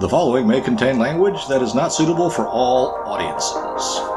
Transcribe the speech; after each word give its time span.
The 0.00 0.08
following 0.08 0.48
may 0.48 0.60
contain 0.60 0.98
language 0.98 1.46
that 1.48 1.62
is 1.62 1.74
not 1.74 1.92
suitable 1.92 2.28
for 2.28 2.48
all 2.48 2.96
audiences. 3.06 4.10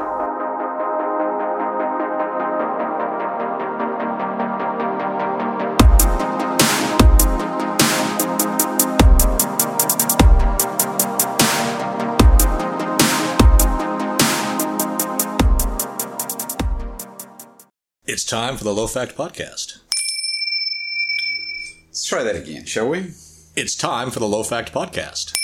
It's 18.04 18.24
time 18.24 18.56
for 18.56 18.64
the 18.64 18.74
Low 18.74 18.88
Fact 18.88 19.16
Podcast. 19.16 19.78
Let's 21.86 22.04
try 22.04 22.24
that 22.24 22.34
again, 22.34 22.64
shall 22.64 22.88
we? 22.88 23.12
It's 23.54 23.76
time 23.76 24.10
for 24.10 24.18
the 24.18 24.26
Low 24.26 24.42
Fact 24.42 24.72
Podcast. 24.72 25.37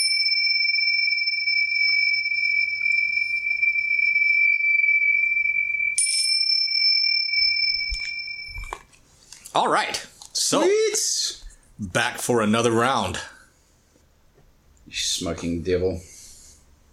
All 9.55 9.69
right. 9.69 10.05
So, 10.33 10.61
Sweet. 10.61 11.43
back 11.79 12.17
for 12.17 12.41
another 12.41 12.71
round. 12.71 13.19
You 14.85 14.93
smoking 14.93 15.61
devil. 15.63 16.01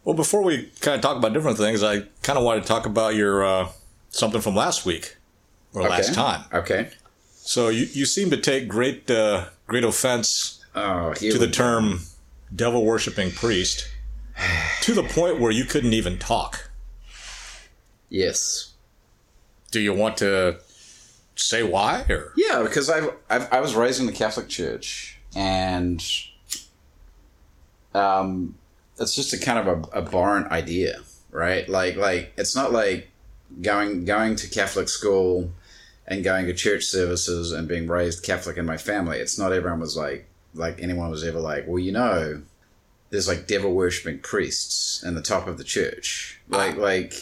Well, 0.04 0.14
before 0.14 0.42
we 0.42 0.70
kind 0.80 0.94
of 0.94 1.00
talk 1.00 1.16
about 1.16 1.32
different 1.32 1.58
things, 1.58 1.82
I 1.82 2.00
kind 2.22 2.38
of 2.38 2.44
wanted 2.44 2.62
to 2.62 2.68
talk 2.68 2.86
about 2.86 3.16
your 3.16 3.44
uh, 3.44 3.68
something 4.10 4.40
from 4.40 4.54
last 4.54 4.86
week 4.86 5.16
or 5.74 5.82
last 5.82 6.14
time. 6.14 6.44
Okay. 6.52 6.90
So 7.34 7.68
you, 7.68 7.86
you 7.92 8.06
seem 8.06 8.30
to 8.30 8.36
take 8.36 8.68
great 8.68 9.10
uh, 9.10 9.46
great 9.66 9.84
offense 9.84 10.64
Oh, 10.74 11.12
to 11.14 11.38
the 11.38 11.50
term 11.50 12.00
devil 12.54 12.84
worshipping 12.84 13.30
priest 13.30 13.88
to 14.80 14.94
the 14.94 15.02
point 15.02 15.38
where 15.38 15.50
you 15.50 15.64
couldn't 15.64 15.92
even 15.92 16.18
talk. 16.18 16.70
Yes. 18.08 18.72
Do 19.70 19.80
you 19.80 19.92
want 19.92 20.16
to 20.18 20.58
say 21.42 21.62
why 21.62 22.04
or 22.08 22.32
Yeah, 22.36 22.62
because 22.62 22.90
I 22.90 23.08
I 23.30 23.46
I 23.50 23.60
was 23.60 23.74
raised 23.74 24.00
in 24.00 24.06
the 24.06 24.12
Catholic 24.12 24.48
Church, 24.48 25.18
and 25.34 26.02
um, 27.94 28.54
it's 28.98 29.14
just 29.14 29.32
a 29.32 29.38
kind 29.38 29.58
of 29.58 29.66
a 29.66 29.96
abhorrent 29.96 30.50
idea, 30.50 31.00
right? 31.30 31.68
Like 31.68 31.96
like 31.96 32.32
it's 32.36 32.56
not 32.56 32.72
like 32.72 33.10
going 33.60 34.04
going 34.04 34.36
to 34.36 34.48
Catholic 34.48 34.88
school 34.88 35.50
and 36.06 36.24
going 36.24 36.46
to 36.46 36.54
church 36.54 36.84
services 36.84 37.52
and 37.52 37.68
being 37.68 37.86
raised 37.86 38.24
Catholic 38.24 38.56
in 38.56 38.66
my 38.66 38.76
family. 38.76 39.18
It's 39.18 39.38
not 39.38 39.52
everyone 39.52 39.80
was 39.80 39.96
like 39.96 40.26
like 40.54 40.82
anyone 40.82 41.10
was 41.10 41.24
ever 41.24 41.40
like, 41.40 41.66
well, 41.66 41.78
you 41.78 41.92
know, 41.92 42.42
there's 43.10 43.28
like 43.28 43.46
devil 43.46 43.72
worshipping 43.74 44.18
priests 44.20 45.02
in 45.02 45.14
the 45.14 45.22
top 45.22 45.46
of 45.46 45.58
the 45.58 45.64
church, 45.64 46.40
like 46.48 46.76
like, 46.76 47.14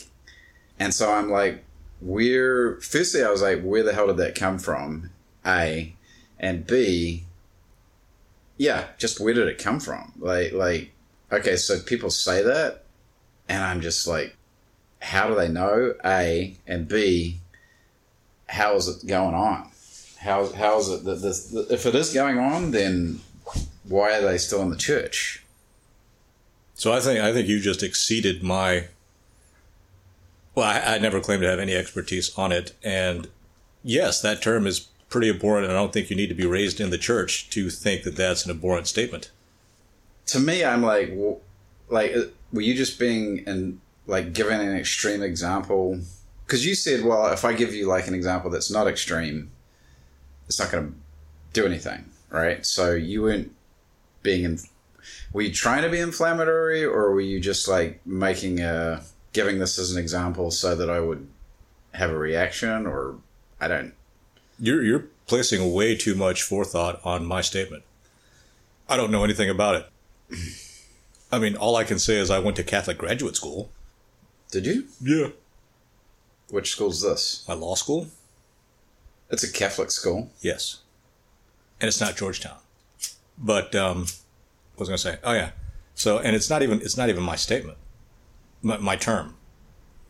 and 0.79 0.95
so 0.95 1.13
I'm 1.13 1.31
like, 1.31 1.65
where? 2.01 2.81
Firstly, 2.81 3.23
I 3.23 3.31
was 3.31 3.43
like, 3.43 3.63
where 3.63 3.83
the 3.83 3.93
hell 3.93 4.07
did 4.07 4.17
that 4.19 4.35
come 4.35 4.59
from? 4.59 5.11
A, 5.47 5.95
and 6.39 6.67
B, 6.67 7.25
yeah, 8.57 8.89
just 8.99 9.21
where 9.21 9.35
did 9.35 9.49
it 9.49 9.59
come 9.59 9.81
from? 9.81 10.13
Like 10.19 10.53
like, 10.53 10.91
okay, 11.33 11.57
so 11.57 11.81
people 11.81 12.11
say 12.11 12.43
that, 12.43 12.85
and 13.49 13.63
I'm 13.63 13.81
just 13.81 14.07
like, 14.07 14.37
how 15.01 15.29
do 15.29 15.35
they 15.35 15.49
know? 15.49 15.95
A 16.05 16.57
and 16.67 16.87
B, 16.87 17.41
how 18.49 18.75
is 18.75 18.89
it 18.89 19.07
going 19.07 19.35
on? 19.35 19.71
How 20.19 20.53
how 20.53 20.79
is 20.79 20.91
it 20.91 21.05
that 21.05 21.23
this? 21.23 21.55
If 21.71 21.87
it 21.87 21.95
is 21.95 22.13
going 22.13 22.39
on, 22.39 22.73
then 22.73 23.21
why 23.85 24.19
are 24.19 24.23
they 24.23 24.39
still 24.39 24.63
in 24.63 24.71
the 24.71 24.77
church? 24.77 25.43
So 26.75 26.93
I 26.93 27.01
think 27.01 27.21
I 27.21 27.33
think 27.33 27.49
you 27.49 27.61
just 27.61 27.83
exceeded 27.83 28.43
my. 28.43 28.89
Well, 30.55 30.67
I, 30.67 30.95
I 30.95 30.99
never 30.99 31.21
claim 31.21 31.41
to 31.41 31.49
have 31.49 31.59
any 31.59 31.75
expertise 31.75 32.37
on 32.37 32.53
it, 32.53 32.75
and 32.83 33.29
yes, 33.83 34.21
that 34.23 34.43
term 34.43 34.67
is 34.67 34.81
pretty 35.09 35.31
abhorrent, 35.31 35.65
and 35.65 35.73
I 35.73 35.77
don't 35.77 35.93
think 35.93 36.11
you 36.11 36.17
need 36.17 36.29
to 36.29 36.35
be 36.35 36.47
raised 36.47 36.81
in 36.81 36.91
the 36.91 36.99
church 36.99 37.51
to 37.51 37.71
think 37.71 38.03
that 38.05 38.17
that's 38.17 38.45
an 38.45 38.51
abhorrent 38.51 38.87
statement. 38.87 39.31
to 40.27 40.39
me, 40.39 40.65
I'm 40.65 40.83
like, 40.83 41.09
w- 41.11 41.39
like, 41.89 42.15
uh, 42.15 42.23
were 42.53 42.61
you 42.61 42.75
just 42.75 42.99
being 42.99 43.43
and 43.47 43.81
like 44.07 44.33
giving 44.33 44.61
an 44.61 44.77
extreme 44.77 45.23
example? 45.23 46.01
Because 46.47 46.65
you 46.67 46.75
said, 46.77 47.05
well, 47.05 47.33
if 47.33 47.45
I 47.45 47.53
give 47.53 47.75
you 47.75 47.87
like 47.87 48.07
an 48.07 48.15
example 48.15 48.51
that's 48.51 48.71
not 48.71 48.87
extreme, 48.87 49.51
it's 50.47 50.59
not 50.61 50.71
going 50.71 50.87
to 50.89 50.95
do 51.53 51.67
anything, 51.67 52.05
right? 52.31 52.65
So 52.65 52.93
you 52.93 53.23
weren't 53.23 53.53
being 54.23 54.45
in. 54.45 54.59
Were 55.33 55.43
you 55.43 55.53
trying 55.53 55.83
to 55.83 55.89
be 55.89 55.99
inflammatory, 55.99 56.85
or 56.85 57.13
were 57.13 57.21
you 57.21 57.41
just 57.41 57.67
like 57.67 58.01
making 58.07 58.61
a 58.61 59.03
giving 59.33 59.59
this 59.59 59.79
as 59.79 59.93
an 59.93 59.99
example 59.99 60.51
so 60.51 60.75
that 60.75 60.91
I 60.91 61.01
would 61.01 61.29
have 61.93 62.11
a 62.11 62.19
reaction, 62.19 62.87
or 62.87 63.17
I 63.61 63.69
don't. 63.69 63.95
You're 64.59 64.83
you're 64.83 65.07
placing 65.27 65.73
way 65.73 65.97
too 65.97 66.15
much 66.15 66.43
forethought 66.43 67.01
on 67.05 67.25
my 67.25 67.41
statement. 67.41 67.83
I 68.89 68.97
don't 68.97 69.11
know 69.11 69.25
anything 69.25 69.49
about 69.49 69.77
it. 69.77 69.87
I 71.33 71.39
mean, 71.39 71.57
all 71.57 71.77
I 71.77 71.85
can 71.85 71.99
say 71.99 72.17
is 72.17 72.31
I 72.31 72.41
went 72.41 72.57
to 72.57 72.65
Catholic 72.65 72.99
graduate 72.99 73.37
school. 73.37 73.71
Did 74.51 74.67
you? 74.67 74.89
Yeah. 75.01 75.29
Which 76.51 76.73
school's 76.73 77.03
this? 77.03 77.45
My 77.47 77.55
law 77.55 77.77
school? 77.77 78.09
It's 79.31 79.45
a 79.45 79.53
Catholic 79.53 79.93
school. 79.93 80.31
Yes. 80.41 80.79
And 81.81 81.87
it's 81.87 82.01
not 82.01 82.17
Georgetown. 82.17 82.59
But 83.39 83.75
um 83.75 84.07
what 84.75 84.89
was 84.89 84.89
I 84.89 84.91
going 84.91 84.97
to 84.97 85.03
say? 85.03 85.19
Oh 85.23 85.33
yeah. 85.33 85.51
So 85.95 86.19
and 86.19 86.35
it's 86.35 86.51
not 86.51 86.63
even 86.63 86.81
it's 86.81 86.97
not 86.97 87.09
even 87.09 87.23
my 87.23 87.37
statement. 87.37 87.79
My, 88.63 88.79
my 88.79 88.97
term. 88.97 89.35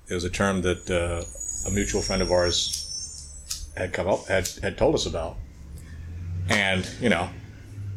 It 0.08 0.14
was 0.14 0.24
a 0.24 0.30
term 0.30 0.62
that 0.62 0.90
uh, 0.90 1.24
a 1.68 1.72
mutual 1.72 2.02
friend 2.02 2.20
of 2.20 2.30
ours 2.30 2.86
had 3.76 3.92
come 3.92 4.08
up 4.08 4.26
had 4.26 4.48
had 4.62 4.76
told 4.76 4.94
us 4.94 5.06
about. 5.06 5.36
And, 6.48 6.88
you 7.00 7.08
know, 7.08 7.30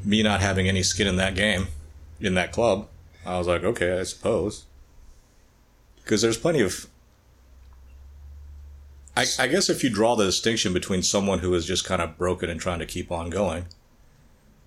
me 0.06 0.22
not 0.22 0.42
having 0.42 0.68
any 0.68 0.84
skin 0.84 1.08
in 1.08 1.16
that 1.16 1.36
game, 1.36 1.68
in 2.20 2.36
that 2.36 2.52
club, 2.52 2.88
I 3.26 3.38
was 3.38 3.48
like, 3.48 3.64
okay, 3.64 4.00
I 4.00 4.04
suppose. 4.04 4.66
Because 6.04 6.22
there's 6.22 6.38
plenty 6.38 6.62
of 6.62 6.88
I, 9.16 9.26
I 9.40 9.48
guess 9.48 9.70
if 9.70 9.84
you 9.84 9.90
draw 9.90 10.16
the 10.16 10.26
distinction 10.26 10.74
between 10.74 11.04
someone 11.04 11.40
who 11.40 11.54
is 11.54 11.66
just 11.66 11.86
kind 11.86 12.02
of 12.02 12.18
broken 12.18 12.50
and 12.50 12.60
trying 12.60 12.80
to 12.80 12.86
keep 12.86 13.12
on 13.12 13.30
going, 13.30 13.66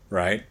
right? 0.09 0.45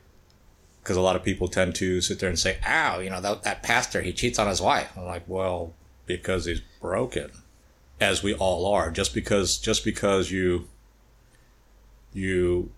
Because 0.86 0.98
a 0.98 1.02
lot 1.02 1.16
of 1.16 1.24
people 1.24 1.48
tend 1.48 1.74
to 1.78 2.00
sit 2.00 2.20
there 2.20 2.30
and 2.30 2.38
say, 2.38 2.60
"Ow, 2.64 3.00
you 3.00 3.10
know 3.10 3.20
that, 3.20 3.42
that 3.42 3.64
pastor 3.64 4.04
he 4.04 4.14
cheats 4.14 4.38
on 4.38 4.48
his 4.48 4.62
wife." 4.62 4.92
I'm 4.96 5.06
like, 5.06 5.24
well, 5.26 5.74
because 6.06 6.46
he's 6.46 6.62
broken, 6.80 7.32
as 8.00 8.22
we 8.22 8.36
all 8.36 8.72
are. 8.72 8.92
Just 8.92 9.12
because 9.12 9.58
just 9.58 9.84
because 9.84 10.30
you 10.30 10.68
you 12.14 12.72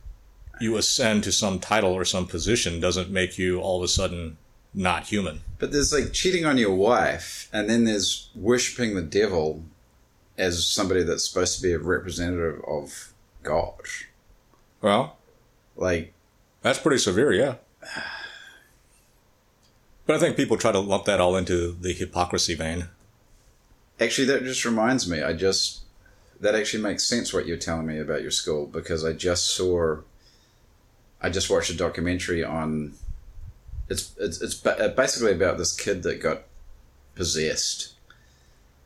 you 0.61 0.77
ascend 0.77 1.25
to 1.25 1.33
some 1.33 1.59
title 1.59 1.91
or 1.91 2.05
some 2.05 2.27
position 2.27 2.79
doesn't 2.79 3.11
make 3.11 3.37
you 3.37 3.59
all 3.59 3.79
of 3.79 3.83
a 3.83 3.89
sudden 3.89 4.37
not 4.73 5.07
human. 5.07 5.41
But 5.59 5.73
there's 5.73 5.91
like 5.91 6.13
cheating 6.13 6.45
on 6.45 6.57
your 6.57 6.75
wife, 6.75 7.49
and 7.51 7.69
then 7.69 7.83
there's 7.83 8.29
worshipping 8.33 8.95
the 8.95 9.01
devil 9.01 9.65
as 10.37 10.65
somebody 10.65 11.03
that's 11.03 11.27
supposed 11.27 11.57
to 11.57 11.61
be 11.61 11.73
a 11.73 11.79
representative 11.79 12.61
of 12.65 13.11
God. 13.43 13.81
Well, 14.81 15.17
Like, 15.75 16.13
That's 16.61 16.79
pretty 16.79 16.99
severe, 16.99 17.33
yeah. 17.33 17.55
But 20.07 20.15
I 20.15 20.19
think 20.19 20.37
people 20.37 20.57
try 20.57 20.71
to 20.71 20.79
lump 20.79 21.03
that 21.05 21.19
all 21.19 21.35
into 21.35 21.73
the 21.73 21.91
hypocrisy 21.91 22.55
vein. 22.55 22.85
actually, 23.99 24.25
that 24.27 24.43
just 24.43 24.63
reminds 24.63 25.09
me. 25.09 25.21
I 25.21 25.33
just 25.33 25.81
that 26.39 26.55
actually 26.55 26.83
makes 26.83 27.03
sense 27.03 27.33
what 27.33 27.45
you're 27.45 27.57
telling 27.57 27.85
me 27.87 27.99
about 27.99 28.21
your 28.21 28.31
school 28.31 28.65
because 28.67 29.03
I 29.03 29.13
just 29.13 29.47
saw. 29.47 29.97
I 31.21 31.29
just 31.29 31.49
watched 31.49 31.69
a 31.69 31.75
documentary 31.75 32.43
on. 32.43 32.93
It's 33.89 34.13
it's 34.17 34.41
it's 34.41 34.55
basically 34.55 35.33
about 35.33 35.57
this 35.57 35.75
kid 35.75 36.03
that 36.03 36.21
got 36.21 36.43
possessed, 37.15 37.93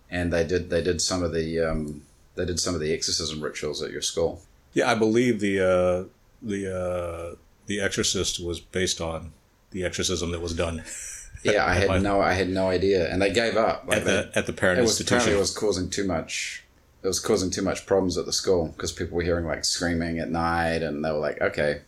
and 0.09 0.33
they 0.33 0.43
did 0.43 0.71
they 0.71 0.81
did 0.81 1.01
some 1.01 1.21
of 1.21 1.33
the 1.33 1.59
um, 1.59 2.01
they 2.35 2.45
did 2.45 2.59
some 2.59 2.73
of 2.73 2.81
the 2.81 2.93
exorcism 2.93 3.41
rituals 3.41 3.83
at 3.83 3.91
your 3.91 4.01
school. 4.01 4.41
Yeah, 4.73 4.89
I 4.89 4.95
believe 4.95 5.39
the 5.39 5.59
uh, 5.59 6.03
the 6.41 6.75
uh, 6.75 7.35
the 7.71 7.79
Exorcist 7.81 8.43
was 8.43 8.59
based 8.59 8.99
on 8.99 9.31
the 9.71 9.85
exorcism 9.85 10.31
that 10.31 10.41
was 10.41 10.53
done 10.53 10.83
Yeah, 11.43 11.65
I 11.65 11.75
At 11.77 11.87
my- 11.87 11.93
had 11.95 12.03
no, 12.03 12.21
I 12.21 12.33
had 12.33 12.49
no 12.49 12.67
idea, 12.69 13.11
and 13.11 13.19
they 13.19 13.31
gave 13.33 13.57
up. 13.57 13.85
Like 13.87 13.97
at 13.99 14.03
the 14.05 14.11
they, 14.11 14.39
at 14.39 14.45
the 14.45 14.53
parent 14.53 14.77
it 14.79 14.83
was 14.83 14.99
apparently 14.99 15.31
institution. 15.31 15.37
it 15.37 15.39
was 15.39 15.57
causing 15.57 15.89
too 15.89 16.05
much. 16.05 16.63
It 17.03 17.07
was 17.07 17.19
causing 17.19 17.49
too 17.49 17.63
much 17.63 17.87
problems 17.87 18.15
at 18.15 18.27
the 18.27 18.33
school 18.33 18.67
because 18.67 18.91
people 18.91 19.15
were 19.17 19.23
hearing 19.23 19.45
like 19.47 19.65
screaming 19.65 20.19
at 20.19 20.29
night, 20.29 20.83
and 20.83 21.03
they 21.03 21.11
were 21.11 21.17
like, 21.17 21.41
"Okay, 21.41 21.81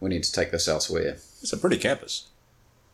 we 0.00 0.08
need 0.08 0.24
to 0.24 0.32
take 0.32 0.50
this 0.50 0.66
elsewhere." 0.66 1.18
It's 1.42 1.52
a 1.52 1.56
pretty 1.56 1.76
campus. 1.76 2.26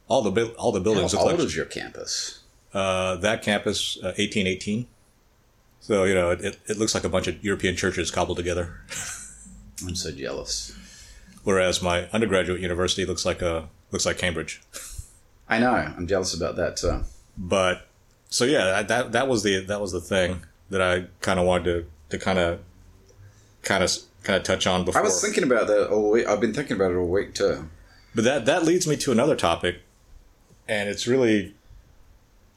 All 0.06 0.20
the 0.22 0.48
all 0.58 0.70
the 0.70 0.80
buildings 0.80 1.12
How 1.14 1.20
old 1.20 1.30
like 1.32 1.40
is 1.40 1.56
your 1.56 1.64
campus? 1.64 2.40
uh, 2.74 3.16
that 3.16 3.40
campus 3.42 3.96
uh, 4.02 4.12
eighteen 4.18 4.46
eighteen. 4.46 4.88
So 5.80 6.04
you 6.04 6.14
know 6.14 6.30
it, 6.32 6.58
it 6.66 6.76
looks 6.76 6.94
like 6.94 7.04
a 7.04 7.08
bunch 7.08 7.26
of 7.26 7.42
European 7.42 7.74
churches 7.74 8.10
cobbled 8.10 8.36
together. 8.36 8.80
I'm 9.86 9.94
so 9.94 10.10
jealous. 10.12 10.76
Whereas 11.46 11.80
my 11.80 12.08
undergraduate 12.12 12.60
university 12.60 13.06
looks 13.06 13.24
like 13.24 13.40
a 13.40 13.68
looks 13.92 14.04
like 14.04 14.18
Cambridge. 14.18 14.60
I 15.48 15.60
know. 15.60 15.70
I'm 15.70 16.08
jealous 16.08 16.34
about 16.34 16.56
that 16.56 16.76
too. 16.76 17.04
But 17.38 17.86
so 18.28 18.44
yeah, 18.44 18.82
that 18.82 19.12
that 19.12 19.28
was 19.28 19.44
the 19.44 19.60
that 19.66 19.80
was 19.80 19.92
the 19.92 20.00
thing 20.00 20.42
that 20.70 20.82
I 20.82 21.04
kind 21.20 21.38
of 21.38 21.46
wanted 21.46 21.64
to 21.66 21.86
to 22.08 22.18
kind 22.18 22.40
of 22.40 22.58
kind 23.62 23.84
of 23.84 23.96
kind 24.24 24.36
of 24.36 24.42
touch 24.42 24.66
on 24.66 24.84
before. 24.84 25.00
I 25.00 25.04
was 25.04 25.22
thinking 25.22 25.44
about 25.44 25.68
that 25.68 25.88
all 25.88 26.10
week. 26.10 26.26
I've 26.26 26.40
been 26.40 26.52
thinking 26.52 26.74
about 26.74 26.90
it 26.90 26.96
all 26.96 27.06
week 27.06 27.32
too. 27.32 27.68
But 28.12 28.24
that 28.24 28.46
that 28.46 28.64
leads 28.64 28.88
me 28.88 28.96
to 28.96 29.12
another 29.12 29.36
topic, 29.36 29.82
and 30.66 30.88
it's 30.88 31.06
really 31.06 31.54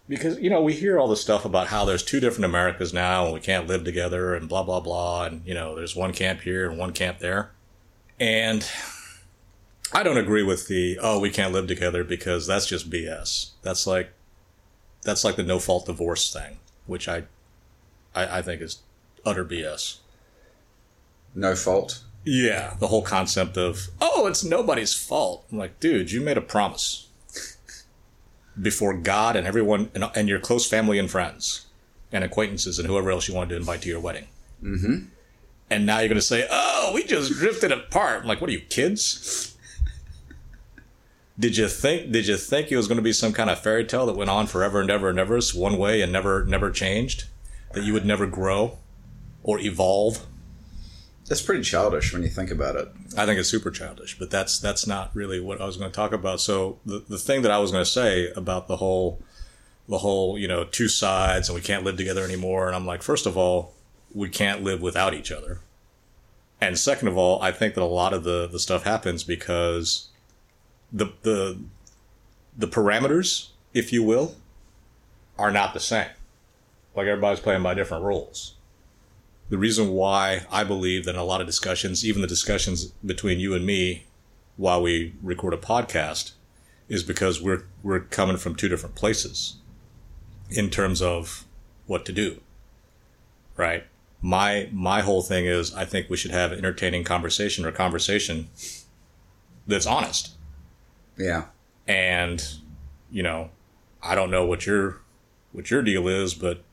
because 0.07 0.39
you 0.39 0.49
know 0.49 0.63
we 0.63 0.73
hear 0.73 0.97
all 0.97 1.07
this 1.07 1.21
stuff 1.21 1.45
about 1.45 1.67
how 1.67 1.85
there's 1.85 2.01
two 2.01 2.19
different 2.19 2.45
Americas 2.45 2.91
now 2.91 3.25
and 3.25 3.35
we 3.35 3.39
can't 3.39 3.67
live 3.67 3.83
together 3.83 4.33
and 4.33 4.49
blah 4.49 4.63
blah 4.63 4.79
blah 4.79 5.25
and 5.25 5.45
you 5.45 5.53
know 5.53 5.75
there's 5.75 5.95
one 5.95 6.11
camp 6.11 6.41
here 6.41 6.67
and 6.67 6.79
one 6.79 6.91
camp 6.91 7.19
there, 7.19 7.51
and 8.19 8.69
I 9.93 10.03
don't 10.03 10.17
agree 10.17 10.43
with 10.43 10.67
the 10.67 10.99
oh 11.01 11.19
we 11.19 11.29
can't 11.29 11.53
live 11.53 11.67
together 11.67 12.03
because 12.03 12.45
that's 12.45 12.65
just 12.65 12.89
BS. 12.89 13.51
That's 13.61 13.87
like 13.87 14.11
that's 15.03 15.23
like 15.23 15.35
the 15.35 15.43
no 15.43 15.59
fault 15.59 15.85
divorce 15.85 16.31
thing, 16.31 16.59
which 16.85 17.07
I 17.07 17.23
I, 18.13 18.39
I 18.39 18.41
think 18.41 18.61
is 18.61 18.79
utter 19.25 19.45
BS. 19.45 19.97
No 21.33 21.55
fault. 21.55 22.03
Yeah, 22.25 22.75
the 22.79 22.87
whole 22.87 23.01
concept 23.01 23.57
of 23.57 23.87
oh 24.01 24.27
it's 24.27 24.43
nobody's 24.43 24.93
fault. 24.93 25.45
I'm 25.51 25.57
like, 25.57 25.79
dude, 25.79 26.11
you 26.11 26.21
made 26.21 26.37
a 26.37 26.41
promise 26.41 27.07
before 28.61 28.93
God 28.93 29.35
and 29.35 29.47
everyone 29.47 29.89
and, 29.95 30.05
and 30.15 30.27
your 30.27 30.39
close 30.39 30.67
family 30.67 30.99
and 30.99 31.09
friends 31.09 31.67
and 32.11 32.23
acquaintances 32.23 32.77
and 32.77 32.87
whoever 32.87 33.11
else 33.11 33.27
you 33.27 33.33
wanted 33.33 33.49
to 33.49 33.57
invite 33.57 33.81
to 33.83 33.89
your 33.89 33.99
wedding. 33.99 34.27
Mm-hmm. 34.61 35.05
And 35.69 35.85
now 35.85 35.99
you're 35.99 36.07
going 36.07 36.15
to 36.15 36.21
say, 36.21 36.47
"Oh, 36.49 36.91
we 36.93 37.03
just 37.03 37.31
drifted 37.33 37.71
apart." 37.71 38.21
I'm 38.21 38.27
like, 38.27 38.41
"What 38.41 38.49
are 38.49 38.53
you 38.53 38.61
kids?" 38.61 39.55
Did 41.39 41.55
you 41.55 41.69
think? 41.69 42.11
Did 42.11 42.27
you 42.27 42.35
think 42.35 42.71
it 42.71 42.77
was 42.77 42.87
going 42.87 42.97
to 42.97 43.03
be 43.03 43.13
some 43.13 43.31
kind 43.31 43.49
of 43.49 43.59
fairy 43.59 43.85
tale 43.85 44.05
that 44.07 44.17
went 44.17 44.29
on 44.29 44.47
forever 44.47 44.81
and 44.81 44.89
ever 44.89 45.09
and 45.09 45.19
ever, 45.19 45.39
one 45.55 45.77
way 45.77 46.01
and 46.01 46.11
never 46.11 46.43
never 46.43 46.69
changed? 46.69 47.25
That 47.73 47.83
you 47.83 47.93
would 47.93 48.05
never 48.05 48.25
grow 48.25 48.79
or 49.43 49.59
evolve? 49.59 50.25
That's 51.27 51.41
pretty 51.41 51.61
childish 51.61 52.11
when 52.11 52.23
you 52.23 52.27
think 52.27 52.49
about 52.49 52.75
it. 52.75 52.89
I 53.15 53.25
think 53.25 53.39
it's 53.39 53.49
super 53.49 53.69
childish, 53.69 54.17
but 54.17 54.31
that's 54.31 54.59
that's 54.59 54.87
not 54.87 55.15
really 55.15 55.39
what 55.39 55.61
I 55.61 55.65
was 55.65 55.77
going 55.77 55.89
to 55.89 55.95
talk 55.95 56.11
about. 56.11 56.41
So 56.41 56.79
the 56.85 57.05
the 57.07 57.19
thing 57.19 57.43
that 57.43 57.51
I 57.51 57.59
was 57.59 57.71
going 57.71 57.85
to 57.85 57.89
say 57.89 58.31
about 58.35 58.67
the 58.67 58.77
whole 58.77 59.21
the 59.87 59.99
whole 59.99 60.37
you 60.37 60.47
know 60.47 60.63
two 60.63 60.87
sides 60.87 61.47
and 61.47 61.55
we 61.55 61.61
can't 61.61 61.83
live 61.83 61.97
together 61.97 62.23
anymore, 62.23 62.67
and 62.67 62.75
I'm 62.75 62.85
like, 62.85 63.03
first 63.03 63.25
of 63.25 63.37
all, 63.37 63.75
we 64.13 64.29
can't 64.29 64.63
live 64.63 64.81
without 64.81 65.13
each 65.13 65.31
other, 65.31 65.59
and 66.59 66.77
second 66.77 67.07
of 67.07 67.17
all, 67.17 67.41
I 67.41 67.51
think 67.51 67.75
that 67.75 67.83
a 67.83 67.85
lot 67.85 68.13
of 68.13 68.23
the 68.23 68.47
the 68.47 68.59
stuff 68.59 68.83
happens 68.83 69.23
because 69.23 70.09
the 70.91 71.13
the 71.23 71.59
the 72.57 72.67
parameters, 72.67 73.49
if 73.73 73.93
you 73.93 74.03
will, 74.03 74.35
are 75.37 75.51
not 75.51 75.73
the 75.73 75.79
same. 75.79 76.09
Like 76.95 77.07
everybody's 77.07 77.39
playing 77.39 77.63
by 77.63 77.75
different 77.75 78.03
rules 78.03 78.55
the 79.49 79.57
reason 79.57 79.89
why 79.89 80.45
I 80.51 80.63
believe 80.63 81.05
that 81.05 81.15
in 81.15 81.19
a 81.19 81.23
lot 81.23 81.41
of 81.41 81.47
discussions, 81.47 82.05
even 82.05 82.21
the 82.21 82.27
discussions 82.27 82.85
between 83.05 83.39
you 83.39 83.55
and 83.55 83.65
me 83.65 84.05
while 84.57 84.81
we 84.81 85.15
record 85.21 85.53
a 85.53 85.57
podcast, 85.57 86.33
is 86.87 87.03
because 87.03 87.41
we're 87.41 87.63
we're 87.83 87.99
coming 87.99 88.37
from 88.37 88.55
two 88.55 88.69
different 88.69 88.95
places 88.95 89.55
in 90.49 90.69
terms 90.69 91.01
of 91.01 91.45
what 91.87 92.05
to 92.05 92.11
do. 92.11 92.41
Right? 93.57 93.85
My 94.21 94.69
my 94.71 95.01
whole 95.01 95.21
thing 95.21 95.45
is 95.45 95.73
I 95.73 95.85
think 95.85 96.09
we 96.09 96.17
should 96.17 96.31
have 96.31 96.51
entertaining 96.51 97.03
conversation 97.03 97.65
or 97.65 97.71
conversation 97.71 98.49
that's 99.69 99.85
honest. 99.85 100.31
Yeah. 101.17 101.45
And, 101.87 102.43
you 103.11 103.23
know, 103.23 103.49
I 104.01 104.15
don't 104.15 104.31
know 104.31 104.45
what 104.45 104.65
your 104.65 104.97
what 105.51 105.71
your 105.71 105.81
deal 105.81 106.07
is, 106.07 106.33
but 106.33 106.63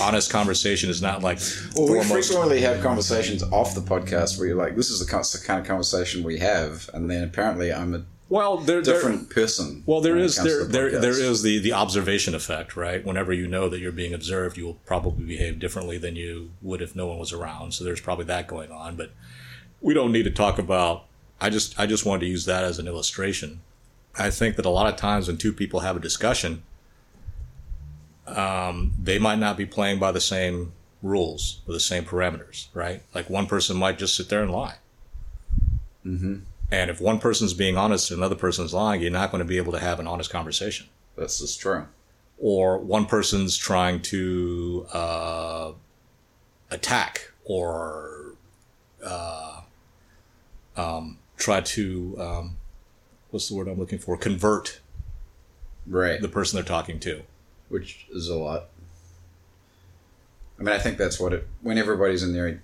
honest 0.00 0.30
conversation 0.32 0.90
is 0.90 1.00
not 1.00 1.22
like 1.22 1.38
well, 1.74 1.92
we 1.92 2.04
frequently 2.04 2.60
have 2.60 2.82
conversations 2.82 3.42
off 3.44 3.74
the 3.74 3.80
podcast 3.80 4.38
where 4.38 4.48
you're 4.48 4.56
like, 4.56 4.76
"This 4.76 4.90
is 4.90 5.04
the 5.04 5.42
kind 5.44 5.60
of 5.60 5.66
conversation 5.66 6.22
we 6.22 6.38
have," 6.38 6.88
and 6.94 7.10
then 7.10 7.24
apparently 7.24 7.72
I'm 7.72 7.94
a 7.94 8.04
well, 8.30 8.58
they're 8.58 8.80
different 8.80 9.28
person. 9.28 9.82
Well, 9.86 10.00
there 10.00 10.16
is 10.16 10.36
there 10.36 10.64
the 10.64 10.72
there 10.72 11.00
there 11.00 11.20
is 11.20 11.42
the 11.42 11.58
the 11.58 11.72
observation 11.72 12.32
effect, 12.32 12.76
right? 12.76 13.04
Whenever 13.04 13.32
you 13.32 13.48
know 13.48 13.68
that 13.68 13.80
you're 13.80 13.90
being 13.90 14.14
observed, 14.14 14.56
you 14.56 14.64
will 14.64 14.78
probably 14.86 15.24
behave 15.24 15.58
differently 15.58 15.98
than 15.98 16.14
you 16.14 16.52
would 16.62 16.80
if 16.80 16.94
no 16.94 17.08
one 17.08 17.18
was 17.18 17.32
around. 17.32 17.74
So 17.74 17.82
there's 17.82 18.00
probably 18.00 18.26
that 18.26 18.46
going 18.46 18.70
on, 18.70 18.94
but 18.94 19.10
we 19.80 19.94
don't 19.94 20.12
need 20.12 20.22
to 20.22 20.30
talk 20.30 20.60
about. 20.60 21.06
I 21.40 21.50
just 21.50 21.78
I 21.78 21.86
just 21.86 22.06
wanted 22.06 22.20
to 22.20 22.26
use 22.26 22.44
that 22.44 22.62
as 22.62 22.78
an 22.78 22.86
illustration. 22.86 23.62
I 24.16 24.30
think 24.30 24.54
that 24.56 24.64
a 24.64 24.70
lot 24.70 24.92
of 24.92 24.98
times 24.98 25.26
when 25.26 25.36
two 25.36 25.52
people 25.52 25.80
have 25.80 25.96
a 25.96 26.00
discussion, 26.00 26.62
um, 28.28 28.92
they 28.96 29.18
might 29.18 29.40
not 29.40 29.56
be 29.56 29.66
playing 29.66 29.98
by 29.98 30.12
the 30.12 30.20
same 30.20 30.72
rules 31.02 31.62
or 31.66 31.74
the 31.74 31.80
same 31.80 32.04
parameters, 32.04 32.68
right? 32.74 33.02
Like 33.12 33.28
one 33.28 33.46
person 33.46 33.76
might 33.76 33.98
just 33.98 34.16
sit 34.16 34.28
there 34.28 34.42
and 34.42 34.52
lie. 34.52 34.76
Mm-hmm. 36.06 36.36
And 36.72 36.90
if 36.90 37.00
one 37.00 37.18
person's 37.18 37.52
being 37.52 37.76
honest 37.76 38.10
and 38.10 38.18
another 38.18 38.36
person's 38.36 38.72
lying, 38.72 39.00
you're 39.00 39.10
not 39.10 39.30
going 39.30 39.40
to 39.40 39.48
be 39.48 39.56
able 39.56 39.72
to 39.72 39.80
have 39.80 39.98
an 39.98 40.06
honest 40.06 40.30
conversation. 40.30 40.86
That's 41.16 41.40
just 41.40 41.60
true. 41.60 41.86
Or 42.38 42.78
one 42.78 43.06
person's 43.06 43.56
trying 43.56 44.02
to 44.02 44.86
uh, 44.92 45.72
attack 46.70 47.32
or 47.44 48.34
uh, 49.04 49.62
um, 50.76 51.18
try 51.36 51.60
to 51.60 52.16
um, 52.18 52.56
what's 53.30 53.48
the 53.48 53.56
word 53.56 53.68
I'm 53.68 53.78
looking 53.78 53.98
for? 53.98 54.16
Convert 54.16 54.80
right 55.86 56.20
the 56.20 56.28
person 56.28 56.56
they're 56.56 56.64
talking 56.64 57.00
to 57.00 57.22
which 57.70 58.06
is 58.10 58.28
a 58.28 58.36
lot. 58.36 58.68
I 60.58 60.62
mean, 60.62 60.74
I 60.74 60.78
think 60.78 60.98
that's 60.98 61.18
what 61.18 61.32
it. 61.32 61.48
When 61.62 61.78
everybody's 61.78 62.22
in 62.22 62.34
there, 62.34 62.62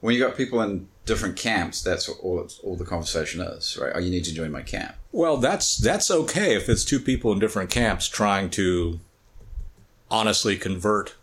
when 0.00 0.14
you 0.14 0.20
got 0.20 0.36
people 0.36 0.60
in 0.62 0.88
different 1.06 1.36
camps, 1.36 1.82
that's 1.82 2.08
all. 2.08 2.48
all 2.62 2.76
the 2.76 2.84
conversation 2.84 3.40
is, 3.40 3.78
right? 3.80 3.92
Oh, 3.94 3.98
you 3.98 4.10
need 4.10 4.24
to 4.24 4.34
join 4.34 4.50
my 4.50 4.62
camp. 4.62 4.94
Well, 5.12 5.36
that's 5.36 5.76
that's 5.76 6.10
okay 6.10 6.54
if 6.54 6.68
it's 6.68 6.84
two 6.84 7.00
people 7.00 7.32
in 7.32 7.38
different 7.38 7.70
camps 7.70 8.08
trying 8.08 8.50
to 8.50 9.00
honestly 10.10 10.56
convert 10.56 11.14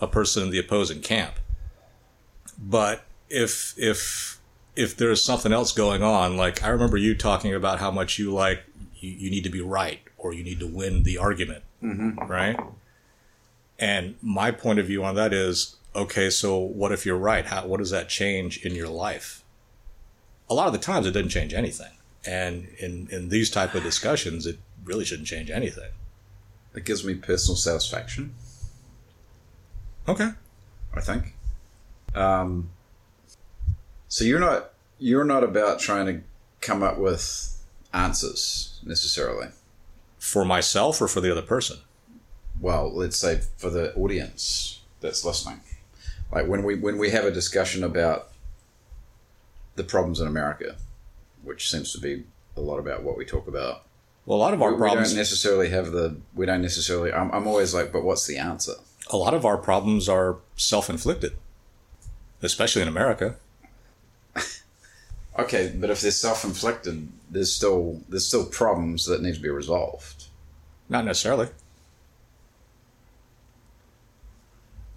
a 0.00 0.06
person 0.06 0.44
in 0.44 0.50
the 0.50 0.58
opposing 0.58 1.00
camp. 1.00 1.34
But 2.58 3.04
if 3.28 3.74
if 3.76 4.38
if 4.76 4.96
there's 4.96 5.22
something 5.22 5.52
else 5.52 5.72
going 5.72 6.02
on, 6.02 6.36
like 6.36 6.62
I 6.62 6.68
remember 6.68 6.96
you 6.96 7.14
talking 7.14 7.54
about 7.54 7.80
how 7.80 7.90
much 7.90 8.18
you 8.18 8.32
like 8.32 8.62
you, 8.96 9.10
you 9.10 9.30
need 9.30 9.44
to 9.44 9.50
be 9.50 9.60
right 9.60 10.00
or 10.16 10.32
you 10.32 10.42
need 10.42 10.60
to 10.60 10.66
win 10.66 11.02
the 11.02 11.18
argument 11.18 11.64
mm-hmm. 11.82 12.18
right? 12.26 12.58
And 13.78 14.16
my 14.20 14.50
point 14.50 14.78
of 14.78 14.86
view 14.86 15.04
on 15.04 15.14
that 15.14 15.32
is 15.32 15.76
okay, 15.94 16.30
so 16.30 16.58
what 16.58 16.92
if 16.92 17.04
you're 17.04 17.16
right? 17.16 17.46
How, 17.46 17.66
what 17.66 17.78
does 17.78 17.90
that 17.90 18.08
change 18.08 18.64
in 18.64 18.74
your 18.74 18.88
life? 18.88 19.42
A 20.48 20.54
lot 20.54 20.66
of 20.66 20.72
the 20.72 20.78
times 20.78 21.06
it 21.06 21.12
doesn't 21.12 21.28
change 21.30 21.54
anything. 21.54 21.92
And 22.26 22.68
in, 22.78 23.08
in 23.10 23.28
these 23.28 23.50
type 23.50 23.74
of 23.74 23.82
discussions, 23.82 24.46
it 24.46 24.58
really 24.84 25.04
shouldn't 25.04 25.28
change 25.28 25.50
anything. 25.50 25.90
It 26.74 26.84
gives 26.84 27.04
me 27.04 27.14
personal 27.14 27.56
satisfaction. 27.56 28.34
Okay. 30.08 30.30
I 30.94 31.00
think. 31.00 31.34
Um, 32.14 32.70
so 34.08 34.24
you're 34.24 34.40
not 34.40 34.72
you're 34.98 35.24
not 35.24 35.44
about 35.44 35.78
trying 35.78 36.06
to 36.06 36.20
come 36.60 36.82
up 36.82 36.98
with 36.98 37.56
answers 37.92 38.80
necessarily 38.84 39.48
for 40.18 40.44
myself 40.44 41.00
or 41.00 41.08
for 41.08 41.20
the 41.20 41.32
other 41.32 41.42
person? 41.42 41.78
Well, 42.60 42.92
let's 42.92 43.16
say 43.16 43.40
for 43.56 43.70
the 43.70 43.94
audience 43.94 44.80
that's 45.00 45.24
listening. 45.24 45.60
Like 46.32 46.46
when 46.46 46.62
we 46.62 46.76
when 46.76 46.98
we 46.98 47.10
have 47.10 47.24
a 47.24 47.30
discussion 47.30 47.82
about 47.82 48.30
the 49.76 49.84
problems 49.84 50.20
in 50.20 50.26
America, 50.26 50.76
which 51.42 51.70
seems 51.70 51.92
to 51.92 52.00
be 52.00 52.24
a 52.56 52.60
lot 52.60 52.78
about 52.78 53.02
what 53.02 53.16
we 53.16 53.24
talk 53.24 53.48
about. 53.48 53.82
Well, 54.26 54.38
a 54.38 54.40
lot 54.40 54.54
of 54.54 54.62
our 54.62 54.72
we, 54.72 54.78
problems 54.78 55.08
we 55.08 55.14
don't 55.14 55.18
necessarily 55.18 55.70
have 55.70 55.92
the 55.92 56.16
we 56.34 56.46
don't 56.46 56.62
necessarily. 56.62 57.12
I'm, 57.12 57.30
I'm 57.32 57.46
always 57.46 57.74
like, 57.74 57.92
but 57.92 58.04
what's 58.04 58.26
the 58.26 58.38
answer? 58.38 58.74
A 59.10 59.16
lot 59.16 59.34
of 59.34 59.44
our 59.44 59.56
problems 59.56 60.08
are 60.08 60.36
self-inflicted, 60.56 61.36
especially 62.42 62.82
in 62.82 62.88
America. 62.88 63.36
okay, 65.38 65.72
but 65.74 65.90
if 65.90 66.00
they're 66.00 66.12
self-inflicted, 66.12 67.08
there's 67.28 67.52
still 67.52 68.02
there's 68.08 68.26
still 68.26 68.46
problems 68.46 69.06
that 69.06 69.22
need 69.22 69.34
to 69.34 69.40
be 69.40 69.48
resolved. 69.48 70.26
Not 70.88 71.04
necessarily. 71.04 71.48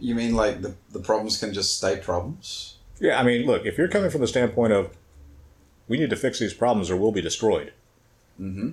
You 0.03 0.15
mean 0.15 0.36
like 0.36 0.62
the, 0.62 0.75
the 0.91 1.00
problems 1.00 1.38
can 1.38 1.53
just 1.53 1.77
stay 1.77 1.98
problems? 1.98 2.75
Yeah, 3.00 3.19
I 3.19 3.24
mean, 3.24 3.45
look, 3.45 3.65
if 3.65 3.77
you're 3.77 3.88
coming 3.88 4.10
from 4.10 4.22
the 4.22 4.27
standpoint 4.27 4.74
of 4.74 4.95
we 5.88 5.98
need 5.98 6.10
to 6.10 6.15
fix 6.15 6.39
these 6.39 6.53
problems 6.53 6.89
or 6.89 6.98
we'll 6.98 7.12
be 7.12 7.22
destroyed. 7.22 7.74
Mm-hmm. 8.39 8.72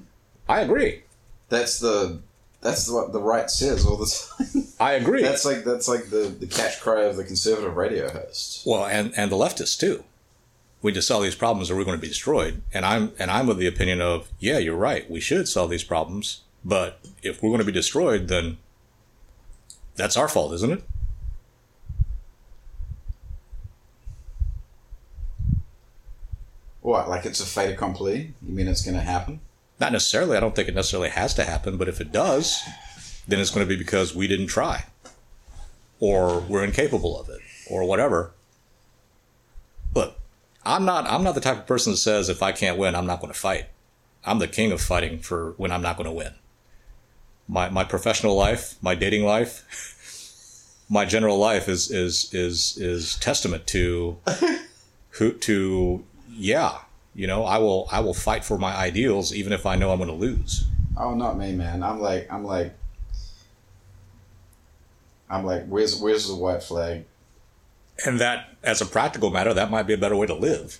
I 0.48 0.60
agree. 0.60 1.02
That's 1.48 1.78
the 1.78 2.20
that's 2.60 2.90
what 2.90 3.12
the 3.12 3.20
right 3.20 3.50
says 3.50 3.86
all 3.86 3.96
the 3.96 4.06
time. 4.06 4.64
I 4.80 4.92
agree. 4.92 5.22
That's 5.22 5.44
like 5.44 5.64
that's 5.64 5.88
like 5.88 6.10
the, 6.10 6.34
the 6.38 6.46
catch 6.46 6.80
cry 6.80 7.02
of 7.02 7.16
the 7.16 7.24
conservative 7.24 7.76
radio 7.76 8.10
hosts. 8.10 8.64
Well, 8.66 8.86
and, 8.86 9.12
and 9.16 9.30
the 9.30 9.36
leftists 9.36 9.78
too 9.78 10.04
we 10.82 10.92
just 10.92 11.08
solve 11.08 11.22
these 11.22 11.34
problems 11.34 11.70
or 11.70 11.76
we're 11.76 11.84
going 11.84 11.98
to 11.98 12.00
be 12.00 12.08
destroyed. 12.08 12.62
And 12.72 12.84
I'm 12.84 13.12
and 13.18 13.30
I'm 13.30 13.48
of 13.48 13.58
the 13.58 13.66
opinion 13.66 14.00
of 14.00 14.30
yeah, 14.38 14.58
you're 14.58 14.76
right. 14.76 15.10
We 15.10 15.20
should 15.20 15.48
solve 15.48 15.70
these 15.70 15.84
problems 15.84 16.42
But 16.64 17.00
if 17.22 17.42
we're 17.42 17.50
going 17.50 17.60
to 17.60 17.64
be 17.64 17.72
destroyed, 17.72 18.28
then 18.28 18.58
that's 19.96 20.16
our 20.16 20.28
fault, 20.28 20.52
isn't 20.54 20.72
it? 20.72 20.82
What? 26.90 27.08
Like 27.08 27.24
it's 27.24 27.38
a 27.38 27.46
fait 27.46 27.72
accompli? 27.72 28.34
You 28.42 28.52
mean 28.52 28.66
it's 28.66 28.84
going 28.84 28.96
to 28.96 29.00
happen? 29.00 29.38
Not 29.78 29.92
necessarily. 29.92 30.36
I 30.36 30.40
don't 30.40 30.56
think 30.56 30.68
it 30.68 30.74
necessarily 30.74 31.10
has 31.10 31.32
to 31.34 31.44
happen, 31.44 31.76
but 31.76 31.86
if 31.88 32.00
it 32.00 32.10
does, 32.10 32.60
then 33.28 33.38
it's 33.38 33.50
going 33.50 33.64
to 33.64 33.68
be 33.68 33.76
because 33.76 34.12
we 34.12 34.26
didn't 34.26 34.48
try, 34.48 34.86
or 36.00 36.40
we're 36.40 36.64
incapable 36.64 37.16
of 37.20 37.28
it, 37.28 37.38
or 37.70 37.84
whatever. 37.84 38.32
Look, 39.94 40.18
I'm 40.64 40.84
not. 40.84 41.06
I'm 41.06 41.22
not 41.22 41.36
the 41.36 41.40
type 41.40 41.58
of 41.58 41.66
person 41.68 41.92
that 41.92 41.98
says 41.98 42.28
if 42.28 42.42
I 42.42 42.50
can't 42.50 42.76
win, 42.76 42.96
I'm 42.96 43.06
not 43.06 43.20
going 43.20 43.32
to 43.32 43.38
fight. 43.38 43.66
I'm 44.24 44.40
the 44.40 44.48
king 44.48 44.72
of 44.72 44.80
fighting 44.80 45.20
for 45.20 45.54
when 45.58 45.70
I'm 45.70 45.82
not 45.82 45.96
going 45.96 46.08
to 46.08 46.12
win. 46.12 46.34
My 47.46 47.68
my 47.68 47.84
professional 47.84 48.34
life, 48.34 48.74
my 48.82 48.96
dating 48.96 49.24
life, 49.24 50.82
my 50.90 51.04
general 51.04 51.38
life 51.38 51.68
is 51.68 51.88
is 51.88 52.34
is 52.34 52.76
is 52.78 53.14
testament 53.14 53.68
to 53.68 54.18
who 55.10 55.32
to 55.34 56.04
yeah. 56.40 56.78
You 57.14 57.26
know, 57.26 57.44
I 57.44 57.58
will 57.58 57.88
I 57.90 58.00
will 58.00 58.14
fight 58.14 58.44
for 58.44 58.58
my 58.58 58.74
ideals 58.74 59.34
even 59.34 59.52
if 59.52 59.66
I 59.66 59.76
know 59.76 59.90
I'm 59.90 59.98
going 59.98 60.08
to 60.08 60.14
lose. 60.14 60.66
Oh, 60.96 61.14
not 61.14 61.36
me, 61.36 61.52
man. 61.52 61.82
I'm 61.82 62.00
like, 62.00 62.30
I'm 62.30 62.44
like, 62.44 62.74
I'm 65.28 65.44
like, 65.44 65.66
where's 65.66 66.00
where's 66.00 66.28
the 66.28 66.34
white 66.34 66.62
flag? 66.62 67.04
And 68.06 68.18
that, 68.20 68.48
as 68.62 68.80
a 68.80 68.86
practical 68.86 69.30
matter, 69.30 69.52
that 69.52 69.70
might 69.70 69.82
be 69.82 69.92
a 69.92 69.98
better 69.98 70.16
way 70.16 70.26
to 70.26 70.34
live. 70.34 70.78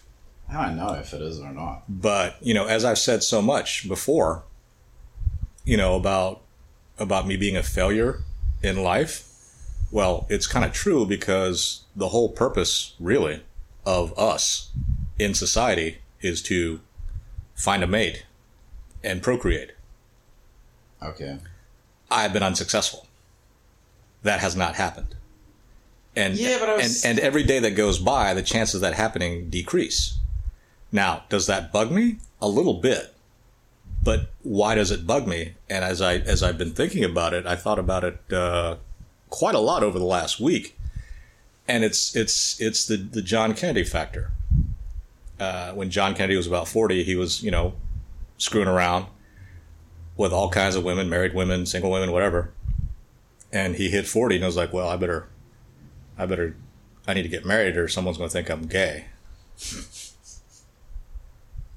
How 0.48 0.60
I 0.60 0.72
know 0.72 0.94
if 0.94 1.12
it 1.12 1.20
is 1.20 1.38
or 1.40 1.52
not. 1.52 1.82
But 1.88 2.36
you 2.40 2.54
know, 2.54 2.66
as 2.66 2.84
I've 2.84 2.98
said 2.98 3.22
so 3.22 3.42
much 3.42 3.88
before, 3.88 4.44
you 5.64 5.76
know 5.76 5.96
about 5.96 6.42
about 6.98 7.26
me 7.26 7.36
being 7.36 7.56
a 7.56 7.62
failure 7.62 8.20
in 8.62 8.82
life. 8.82 9.26
Well, 9.90 10.26
it's 10.28 10.46
kind 10.46 10.64
of 10.64 10.72
true 10.72 11.04
because 11.04 11.82
the 11.96 12.08
whole 12.08 12.28
purpose, 12.28 12.94
really, 13.00 13.42
of 13.84 14.16
us 14.16 14.70
in 15.20 15.34
society 15.34 15.98
is 16.20 16.42
to 16.42 16.80
find 17.54 17.82
a 17.82 17.86
mate 17.86 18.24
and 19.02 19.22
procreate. 19.22 19.72
Okay. 21.02 21.38
I've 22.10 22.32
been 22.32 22.42
unsuccessful. 22.42 23.06
That 24.22 24.40
has 24.40 24.56
not 24.56 24.74
happened. 24.76 25.14
And, 26.16 26.34
Yeah, 26.36 26.58
but 26.58 26.68
I 26.68 26.76
was- 26.76 27.04
and, 27.04 27.18
and 27.18 27.26
every 27.26 27.42
day 27.44 27.58
that 27.60 27.72
goes 27.72 27.98
by, 27.98 28.34
the 28.34 28.42
chances 28.42 28.76
of 28.76 28.80
that 28.82 28.94
happening 28.94 29.48
decrease. 29.48 30.16
Now, 30.92 31.24
does 31.28 31.46
that 31.46 31.72
bug 31.72 31.90
me? 31.90 32.16
A 32.42 32.48
little 32.48 32.74
bit. 32.74 33.14
But 34.02 34.30
why 34.42 34.74
does 34.74 34.90
it 34.90 35.06
bug 35.06 35.26
me? 35.26 35.52
And 35.68 35.84
as 35.84 36.00
I 36.00 36.14
as 36.16 36.42
I've 36.42 36.56
been 36.56 36.72
thinking 36.72 37.04
about 37.04 37.34
it, 37.34 37.46
I 37.46 37.54
thought 37.54 37.78
about 37.78 38.02
it 38.02 38.18
uh, 38.32 38.76
quite 39.28 39.54
a 39.54 39.58
lot 39.60 39.82
over 39.82 39.98
the 39.98 40.06
last 40.06 40.40
week, 40.40 40.78
and 41.68 41.84
it's 41.84 42.16
it's 42.16 42.58
it's 42.62 42.86
the 42.86 42.96
the 42.96 43.20
John 43.20 43.52
Kennedy 43.54 43.84
factor. 43.84 44.32
Uh, 45.40 45.72
when 45.72 45.90
John 45.90 46.14
Kennedy 46.14 46.36
was 46.36 46.46
about 46.46 46.68
forty, 46.68 47.02
he 47.02 47.16
was 47.16 47.42
you 47.42 47.50
know 47.50 47.74
screwing 48.40 48.68
around 48.68 49.06
with 50.16 50.32
all 50.32 50.50
kinds 50.50 50.76
of 50.76 50.84
women, 50.84 51.08
married 51.08 51.34
women, 51.34 51.64
single 51.64 51.90
women, 51.90 52.12
whatever. 52.12 52.52
And 53.52 53.76
he 53.76 53.90
hit 53.90 54.06
40 54.06 54.36
and 54.36 54.44
I 54.44 54.46
was 54.48 54.56
like, 54.56 54.70
well, 54.70 54.88
I 54.88 54.96
better, 54.96 55.28
I 56.18 56.26
better, 56.26 56.54
I 57.08 57.14
need 57.14 57.22
to 57.22 57.28
get 57.28 57.46
married 57.46 57.76
or 57.76 57.88
someone's 57.88 58.18
going 58.18 58.28
to 58.28 58.32
think 58.32 58.50
I'm 58.50 58.66
gay. 58.66 59.06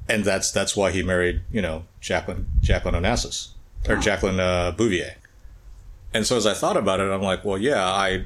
and 0.10 0.26
that's, 0.26 0.52
that's 0.52 0.76
why 0.76 0.92
he 0.92 1.04
married, 1.04 1.42
you 1.52 1.62
know, 1.62 1.86
Jacqueline, 2.02 2.48
Jacqueline 2.60 2.96
Onassis 2.96 3.52
or 3.88 3.96
Jacqueline 3.96 4.40
uh, 4.40 4.72
Bouvier. 4.72 5.16
And 6.14 6.28
so 6.28 6.38
as 6.38 6.46
I 6.46 6.54
thought 6.54 6.78
about 6.78 7.00
it, 7.00 7.10
I'm 7.10 7.22
like, 7.22 7.44
well, 7.46 7.58
yeah, 7.58 7.84
I, 7.84 8.26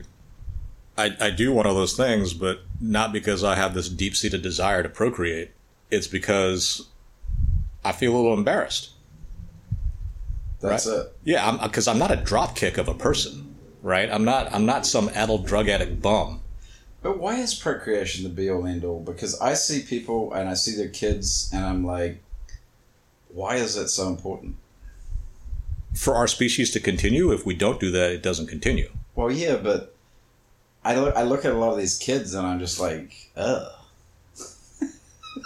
I, 0.98 1.16
I 1.20 1.30
do 1.30 1.54
one 1.54 1.68
of 1.68 1.76
those 1.76 1.96
things, 1.96 2.34
but 2.34 2.62
not 2.82 3.14
because 3.14 3.44
I 3.44 3.56
have 3.56 3.74
this 3.74 3.88
deep 3.88 4.16
seated 4.16 4.42
desire 4.42 4.82
to 4.82 4.90
procreate. 4.90 5.52
It's 5.92 6.08
because 6.08 6.88
I 7.86 7.92
feel 7.92 8.16
a 8.16 8.18
little 8.18 8.34
embarrassed. 8.34 8.92
That's 10.60 10.88
Right. 10.88 10.98
it. 11.02 11.16
Yeah, 11.24 11.48
I'm 11.48 11.60
uh, 11.60 11.68
because 11.68 11.88
I'm 11.88 12.00
not 12.00 12.12
a 12.12 12.18
dropkick 12.18 12.78
of 12.80 12.88
a 12.88 12.94
person, 12.96 13.56
right? 13.84 14.10
I'm 14.12 14.26
not 14.26 14.52
I'm 14.54 14.66
not 14.66 14.88
some 14.88 15.10
adult 15.10 15.46
drug 15.46 15.70
addict 15.70 16.02
bum. 16.02 16.42
But 17.04 17.20
why 17.20 17.36
is 17.36 17.54
procreation 17.54 18.24
the 18.24 18.30
be 18.30 18.50
all 18.50 18.66
end 18.66 18.84
all? 18.84 19.00
Because 19.00 19.40
I 19.40 19.54
see 19.54 19.84
people 19.84 20.34
and 20.34 20.50
I 20.50 20.56
see 20.56 20.76
their 20.76 20.90
kids 20.90 21.50
and 21.54 21.64
I'm 21.64 21.86
like, 21.86 22.24
why 23.30 23.58
is 23.58 23.76
that 23.76 23.90
so 23.90 24.08
important? 24.08 24.56
For 25.94 26.16
our 26.16 26.28
species 26.28 26.72
to 26.72 26.80
continue, 26.80 27.32
if 27.32 27.46
we 27.46 27.54
don't 27.54 27.80
do 27.80 27.92
that, 27.92 28.12
it 28.12 28.24
doesn't 28.24 28.48
continue. 28.48 28.92
Well, 29.16 29.32
yeah, 29.32 29.58
but 29.58 29.96
I 30.88 30.96
look, 30.96 31.16
I 31.16 31.24
look 31.24 31.44
at 31.46 31.52
a 31.52 31.58
lot 31.58 31.72
of 31.72 31.78
these 31.78 31.98
kids 31.98 32.34
and 32.34 32.48
I'm 32.48 32.60
just 32.60 32.80
like, 32.80 33.14
ugh. 33.36 33.72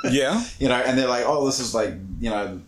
Yeah, 0.10 0.44
You 0.60 0.70
know, 0.70 0.76
and 0.76 0.98
they're 0.98 1.08
like, 1.08 1.24
oh, 1.26 1.46
this 1.46 1.60
is 1.60 1.74
like, 1.74 1.94
you 2.20 2.30
know, 2.30 2.62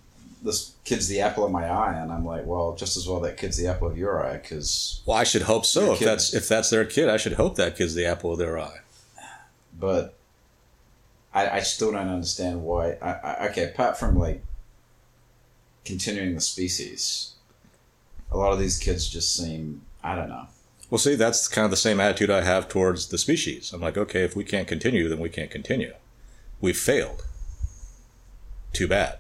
this 0.43 0.73
kid's 0.83 1.07
the 1.07 1.21
apple 1.21 1.45
of 1.45 1.51
my 1.51 1.67
eye. 1.69 1.93
And 1.93 2.11
I'm 2.11 2.25
like, 2.25 2.45
well, 2.45 2.75
just 2.75 2.97
as 2.97 3.07
well 3.07 3.19
that 3.21 3.37
kid's 3.37 3.57
the 3.57 3.67
apple 3.67 3.87
of 3.87 3.97
your 3.97 4.25
eye 4.25 4.37
because, 4.37 5.01
well, 5.05 5.17
I 5.17 5.23
should 5.23 5.43
hope 5.43 5.65
so. 5.65 5.93
If 5.93 5.99
kid- 5.99 6.07
that's 6.07 6.33
if 6.33 6.47
that's 6.47 6.69
their 6.69 6.85
kid, 6.85 7.09
I 7.09 7.17
should 7.17 7.33
hope 7.33 7.55
that 7.57 7.77
kid's 7.77 7.95
the 7.95 8.05
apple 8.05 8.31
of 8.33 8.39
their 8.39 8.57
eye. 8.59 8.79
but 9.79 10.15
I, 11.33 11.49
I 11.49 11.59
still 11.61 11.91
don't 11.91 12.07
understand 12.09 12.63
why. 12.63 12.93
I, 13.01 13.11
I, 13.11 13.47
okay, 13.49 13.65
apart 13.65 13.97
from 13.97 14.17
like 14.17 14.43
continuing 15.85 16.35
the 16.35 16.41
species, 16.41 17.33
a 18.31 18.37
lot 18.37 18.51
of 18.53 18.59
these 18.59 18.77
kids 18.79 19.07
just 19.09 19.35
seem, 19.35 19.81
I 20.03 20.15
don't 20.15 20.29
know. 20.29 20.47
Well, 20.89 20.99
see, 20.99 21.15
that's 21.15 21.47
kind 21.47 21.65
of 21.65 21.71
the 21.71 21.77
same 21.77 21.99
attitude 21.99 22.29
I 22.29 22.41
have 22.41 22.67
towards 22.67 23.07
the 23.07 23.17
species. 23.17 23.73
I'm 23.73 23.81
like, 23.81 23.97
okay, 23.97 24.23
if 24.23 24.35
we 24.35 24.43
can't 24.43 24.67
continue, 24.67 25.09
then 25.09 25.19
we 25.19 25.29
can't 25.29 25.49
continue. 25.49 25.93
We've 26.61 26.77
failed. 26.77 27.25
Too 28.73 28.87
bad. 28.87 29.19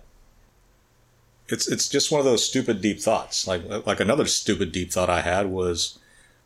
It's 1.47 1.67
it's 1.67 1.89
just 1.89 2.11
one 2.11 2.19
of 2.19 2.25
those 2.25 2.47
stupid 2.47 2.81
deep 2.81 2.99
thoughts. 2.99 3.47
Like 3.47 3.63
like 3.85 3.99
another 3.99 4.25
stupid 4.25 4.71
deep 4.71 4.91
thought 4.91 5.09
I 5.09 5.21
had 5.21 5.47
was, 5.47 5.99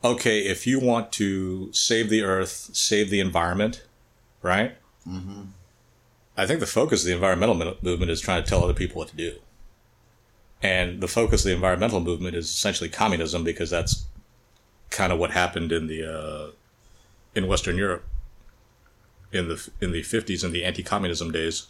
okay, 0.03 0.39
if 0.39 0.65
you 0.65 0.79
want 0.79 1.11
to 1.13 1.71
save 1.71 2.09
the 2.09 2.23
earth, 2.23 2.69
save 2.73 3.09
the 3.09 3.19
environment, 3.19 3.85
right? 4.41 4.75
Mm-hmm. 5.07 5.43
I 6.35 6.45
think 6.45 6.59
the 6.59 6.67
focus 6.67 7.01
of 7.01 7.07
the 7.07 7.15
environmental 7.15 7.77
movement 7.81 8.11
is 8.11 8.21
trying 8.21 8.43
to 8.43 8.49
tell 8.49 8.63
other 8.63 8.73
people 8.73 8.99
what 8.99 9.09
to 9.09 9.15
do. 9.15 9.37
And 10.61 11.01
the 11.01 11.07
focus 11.07 11.41
of 11.41 11.49
the 11.49 11.55
environmental 11.55 11.99
movement 11.99 12.35
is 12.35 12.47
essentially 12.49 12.89
communism 12.89 13.43
because 13.43 13.69
that's 13.69 14.05
kind 14.89 15.11
of 15.11 15.19
what 15.19 15.31
happened 15.31 15.71
in 15.71 15.87
the 15.87 16.03
uh, 16.03 16.51
in 17.35 17.47
Western 17.47 17.77
Europe 17.77 18.03
in 19.31 19.47
the 19.49 19.69
in 19.81 19.91
the 19.91 20.01
50s 20.01 20.43
and 20.43 20.53
the 20.53 20.63
anti-communism 20.63 21.31
days. 21.31 21.67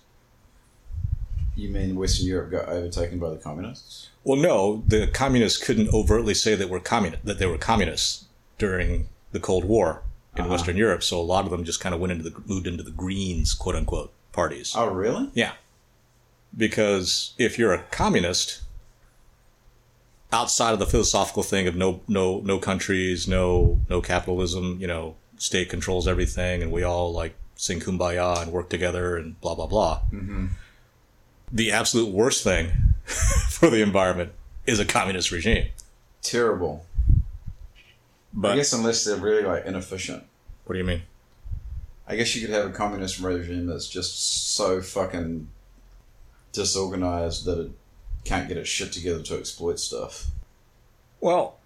You 1.56 1.70
mean 1.70 1.96
Western 1.96 2.28
Europe 2.28 2.52
got 2.52 2.70
overtaken 2.70 3.18
by 3.18 3.32
the 3.32 3.38
communists? 3.38 4.10
Well, 4.24 4.38
no, 4.40 4.84
the 4.88 5.08
communists 5.08 5.64
couldn't 5.64 5.90
overtly 5.92 6.36
say 6.36 6.54
that 6.56 6.70
were 6.70 6.80
communist 6.80 7.26
that 7.26 7.40
they 7.40 7.48
were 7.48 7.58
communists 7.58 8.26
during 8.60 9.10
the 9.32 9.40
Cold 9.40 9.66
War 9.66 10.04
in 10.36 10.42
Uh-huh. 10.42 10.52
Western 10.52 10.78
Europe. 10.78 11.02
So 11.02 11.20
a 11.20 11.22
lot 11.24 11.46
of 11.46 11.52
them 11.52 11.64
just 11.64 11.80
kind 11.80 11.96
of 11.96 12.02
went 12.02 12.12
into 12.12 12.30
the 12.30 12.36
moved 12.46 12.68
into 12.68 12.84
the 12.84 12.92
Greens, 12.92 13.54
quote 13.56 13.76
unquote, 13.76 14.12
parties. 14.34 14.74
Oh, 14.76 14.88
really? 14.90 15.32
Yeah. 15.34 15.54
Because 16.56 17.34
if 17.38 17.58
you're 17.58 17.74
a 17.74 17.84
communist, 17.92 18.62
outside 20.32 20.74
of 20.74 20.80
the 20.80 20.86
philosophical 20.86 21.44
thing 21.44 21.68
of 21.68 21.76
no 21.76 22.02
no 22.08 22.40
no 22.42 22.60
countries, 22.60 23.28
no 23.28 23.80
no 23.90 24.02
capitalism, 24.02 24.78
you 24.80 24.88
know, 24.88 25.16
state 25.38 25.70
controls 25.70 26.08
everything 26.08 26.62
and 26.62 26.72
we 26.72 26.84
all 26.84 27.12
like 27.12 27.36
sing 27.56 27.80
kumbaya 27.80 28.42
and 28.42 28.52
work 28.52 28.70
together 28.70 29.18
and 29.18 29.40
blah 29.42 29.56
blah 29.56 29.68
blah. 29.68 30.02
Mm-hmm. 30.12 30.48
The 31.52 31.72
absolute 31.72 32.14
worst 32.14 32.44
thing 32.44 32.72
for 33.50 33.70
the 33.70 33.82
environment 33.82 34.34
is 34.66 34.80
a 34.80 34.86
communist 34.86 35.32
regime. 35.32 35.70
Terrible. 36.22 36.86
But 38.34 38.52
I 38.52 38.56
guess 38.58 38.74
unless 38.74 39.06
they're 39.06 39.16
really 39.16 39.44
like 39.44 39.66
inefficient. 39.66 40.24
what 40.66 40.74
do 40.74 40.80
you 40.80 40.86
mean? 40.86 41.04
I 42.08 42.16
guess 42.16 42.36
you 42.36 42.46
could 42.46 42.56
have 42.56 42.66
a 42.66 42.74
communist 42.74 43.20
regime 43.20 43.66
that's 43.66 43.88
just 43.88 44.54
so 44.56 44.82
fucking 44.82 45.50
disorganized 46.54 47.46
that 47.46 47.60
it 47.60 47.72
can't 48.24 48.48
get 48.48 48.58
its 48.58 48.70
shit 48.70 48.92
together 48.92 49.22
to 49.24 49.38
exploit 49.38 49.80
stuff. 49.80 50.28
Well, 51.22 51.58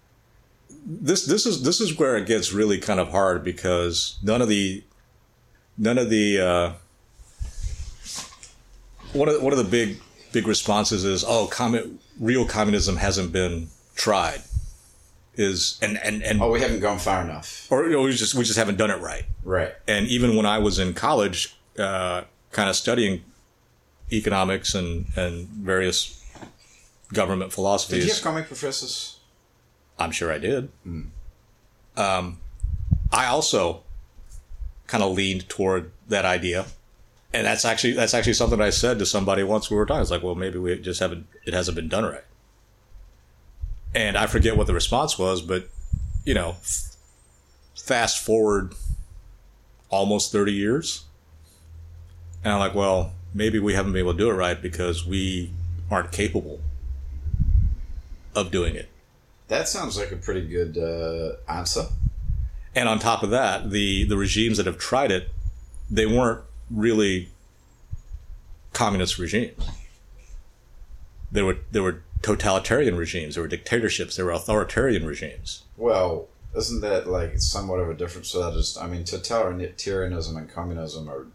this 0.86 1.26
this 1.26 1.44
is 1.46 1.62
this 1.62 1.80
is 1.80 1.98
where 1.98 2.16
it 2.16 2.26
gets 2.26 2.52
really 2.52 2.78
kind 2.78 2.98
of 3.00 3.10
hard 3.10 3.44
because 3.44 4.18
none 4.22 4.40
of 4.42 4.48
the 4.48 4.82
none 5.76 5.98
of 5.98 6.08
the 6.10 6.40
uh, 6.40 6.72
one 9.12 9.28
of 9.28 9.34
the, 9.34 9.40
one 9.40 9.52
of 9.52 9.58
the 9.58 9.64
big 9.64 9.98
big 10.32 10.46
responses 10.46 11.04
is 11.04 11.24
oh 11.26 11.48
commu- 11.52 11.96
real 12.18 12.46
communism 12.46 12.96
hasn't 12.96 13.32
been 13.32 13.68
tried 13.94 14.40
is 15.34 15.78
and 15.82 15.98
and 16.02 16.22
and 16.22 16.40
Oh, 16.42 16.50
we 16.50 16.60
haven't 16.60 16.80
gone 16.80 16.98
far 16.98 17.22
enough. 17.22 17.66
or 17.70 17.84
you 17.84 17.90
know, 17.92 18.02
we 18.02 18.12
just 18.12 18.34
we 18.34 18.44
just 18.44 18.58
haven't 18.58 18.76
done 18.76 18.90
it 18.90 19.00
right 19.00 19.24
Right. 19.44 19.72
and 19.88 20.06
even 20.08 20.36
when 20.36 20.46
I 20.46 20.58
was 20.58 20.78
in 20.78 20.94
college, 20.94 21.54
uh, 21.78 22.22
kind 22.52 22.68
of 22.70 22.76
studying 22.76 23.22
economics 24.12 24.74
and, 24.74 25.06
and 25.16 25.48
various 25.48 26.21
government 27.12 27.52
philosophies. 27.52 28.00
Did 28.00 28.08
you 28.08 28.14
have 28.14 28.22
comic 28.22 28.46
professors? 28.46 29.20
I'm 29.98 30.10
sure 30.10 30.32
I 30.32 30.38
did. 30.38 30.70
Um, 31.96 32.38
I 33.12 33.26
also 33.26 33.82
kind 34.86 35.04
of 35.04 35.12
leaned 35.12 35.48
toward 35.48 35.92
that 36.08 36.24
idea, 36.24 36.66
and 37.32 37.46
that's 37.46 37.64
actually 37.64 37.92
that's 37.92 38.14
actually 38.14 38.32
something 38.32 38.60
I 38.60 38.70
said 38.70 38.98
to 38.98 39.06
somebody 39.06 39.42
once 39.42 39.70
we 39.70 39.76
were 39.76 39.86
talking. 39.86 40.02
It's 40.02 40.10
like, 40.10 40.22
well, 40.22 40.34
maybe 40.34 40.58
we 40.58 40.78
just 40.78 41.00
haven't 41.00 41.26
it 41.44 41.54
hasn't 41.54 41.76
been 41.76 41.88
done 41.88 42.04
right. 42.04 42.24
And 43.94 44.16
I 44.16 44.26
forget 44.26 44.56
what 44.56 44.66
the 44.66 44.74
response 44.74 45.18
was, 45.18 45.42
but 45.42 45.68
you 46.24 46.34
know, 46.34 46.56
f- 46.62 46.96
fast 47.76 48.24
forward 48.24 48.74
almost 49.90 50.32
thirty 50.32 50.52
years, 50.52 51.04
and 52.42 52.54
I'm 52.54 52.58
like, 52.58 52.74
well, 52.74 53.12
maybe 53.34 53.58
we 53.58 53.74
haven't 53.74 53.92
been 53.92 54.00
able 54.00 54.12
to 54.12 54.18
do 54.18 54.30
it 54.30 54.34
right 54.34 54.60
because 54.60 55.06
we 55.06 55.52
aren't 55.90 56.10
capable 56.10 56.60
of 58.34 58.50
doing 58.50 58.74
it. 58.74 58.88
That 59.48 59.68
sounds 59.68 59.98
like 59.98 60.12
a 60.12 60.16
pretty 60.16 60.46
good 60.46 60.78
uh, 60.78 61.50
answer. 61.50 61.86
And 62.74 62.88
on 62.88 62.98
top 62.98 63.22
of 63.22 63.30
that, 63.30 63.70
the 63.70 64.04
the 64.04 64.16
regimes 64.16 64.56
that 64.56 64.66
have 64.66 64.78
tried 64.78 65.10
it, 65.10 65.28
they 65.90 66.06
weren't 66.06 66.42
really 66.70 67.28
communist 68.72 69.18
regimes. 69.18 69.68
There 71.30 71.44
were 71.44 71.58
there 71.70 71.82
were 71.82 72.02
totalitarian 72.22 72.96
regimes, 72.96 73.34
there 73.34 73.42
were 73.42 73.48
dictatorships, 73.48 74.16
there 74.16 74.24
were 74.24 74.30
authoritarian 74.32 75.06
regimes. 75.06 75.64
Well, 75.76 76.28
isn't 76.56 76.80
that 76.80 77.08
like 77.08 77.38
somewhat 77.38 77.80
of 77.80 77.90
a 77.90 77.94
difference? 77.94 78.28
So 78.28 78.42
that 78.42 78.56
is, 78.56 78.76
I 78.76 78.86
mean, 78.86 79.04
totalitarianism 79.04 80.36
and 80.36 80.48
communism 80.48 81.08
are 81.08 81.26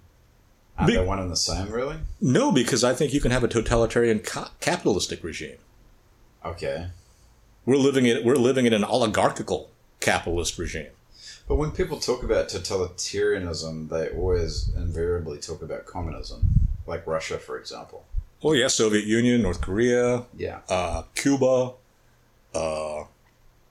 aren't 0.78 0.88
Be- 0.88 0.96
they 0.96 1.06
one 1.06 1.20
and 1.20 1.32
the 1.32 1.36
same, 1.36 1.72
really? 1.72 1.98
No, 2.22 2.52
because 2.52 2.84
I 2.84 2.94
think 2.94 3.14
you 3.14 3.20
can 3.20 3.32
have 3.32 3.44
a 3.44 3.48
totalitarian 3.48 4.20
ca- 4.20 4.52
capitalistic 4.60 5.24
regime. 5.24 5.58
Okay, 6.46 6.88
We're 7.66 7.78
living 7.78 8.06
in 8.06 8.24
we're 8.26 8.36
living 8.36 8.66
in 8.66 8.74
an 8.74 8.84
oligarchical 8.84 9.70
capitalist 10.00 10.58
regime. 10.58 10.92
but 11.48 11.56
when 11.56 11.72
people 11.72 12.00
talk 12.00 12.24
about 12.24 12.48
totalitarianism, 12.50 13.90
they 13.90 14.10
always 14.10 14.70
invariably 14.76 15.40
talk 15.40 15.62
about 15.62 15.86
communism, 15.86 16.40
like 16.86 17.06
Russia, 17.08 17.38
for 17.38 17.58
example. 17.60 18.06
Oh 18.44 18.54
yeah, 18.54 18.68
Soviet 18.68 19.06
Union, 19.06 19.42
North 19.42 19.60
Korea, 19.62 20.24
Yeah, 20.38 20.60
uh, 20.70 21.04
Cuba. 21.16 21.74
Uh, 22.56 23.04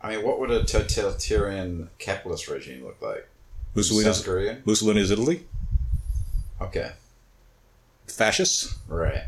I 0.03 0.11
mean, 0.17 0.25
what 0.27 0.39
would 0.41 0.51
a 0.51 0.65
totalitarian 0.65 1.89
capitalist 1.99 2.49
regime 2.49 2.85
look 2.85 3.01
like? 3.01 3.27
Mussolini's 3.75 4.17
South 4.17 4.25
Korea. 4.27 4.59
Mussolini's 4.65 5.11
Italy, 5.11 5.47
Okay, 6.61 6.93
fascists. 8.07 8.77
right. 8.89 9.25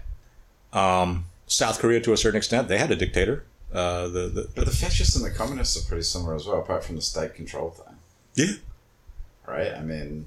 Um, 0.73 1.25
South 1.49 1.81
Korea, 1.81 2.01
to 2.01 2.13
a 2.13 2.17
certain 2.17 2.39
extent, 2.39 2.69
they 2.69 2.79
had 2.79 2.91
a 2.91 2.97
dictator. 2.97 3.45
Uh, 3.73 4.09
the, 4.09 4.29
the, 4.29 4.49
But 4.55 4.67
the 4.67 4.71
fascists 4.71 5.17
and 5.17 5.25
the 5.25 5.31
communists 5.31 5.77
are 5.77 5.87
pretty 5.89 6.05
similar 6.05 6.35
as 6.35 6.47
well, 6.47 6.61
apart 6.61 6.85
from 6.85 6.97
the 6.97 7.03
state 7.03 7.35
control 7.35 7.71
thing, 7.71 7.97
yeah, 8.35 8.55
right? 9.47 9.73
I 9.75 9.83
mean, 9.83 10.27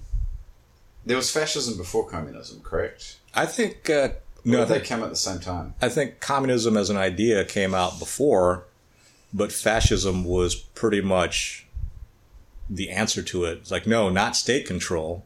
there 1.05 1.17
was 1.17 1.31
fascism 1.31 1.77
before 1.77 2.07
communism, 2.07 2.61
correct? 2.61 3.17
I 3.33 3.45
think 3.45 3.89
uh, 3.89 4.09
No, 4.43 4.61
I 4.61 4.65
they 4.65 4.73
think, 4.75 4.85
came 4.85 5.03
at 5.03 5.09
the 5.09 5.15
same 5.15 5.39
time. 5.39 5.73
I 5.81 5.89
think 5.89 6.19
communism 6.19 6.77
as 6.77 6.89
an 6.89 6.97
idea 6.97 7.45
came 7.45 7.73
out 7.73 7.97
before, 7.97 8.65
but 9.33 9.51
fascism 9.51 10.23
was 10.23 10.53
pretty 10.53 11.01
much 11.01 11.65
the 12.69 12.89
answer 12.91 13.21
to 13.23 13.45
it. 13.45 13.57
It's 13.59 13.71
like 13.71 13.87
no, 13.87 14.09
not 14.09 14.35
state 14.35 14.67
control, 14.67 15.25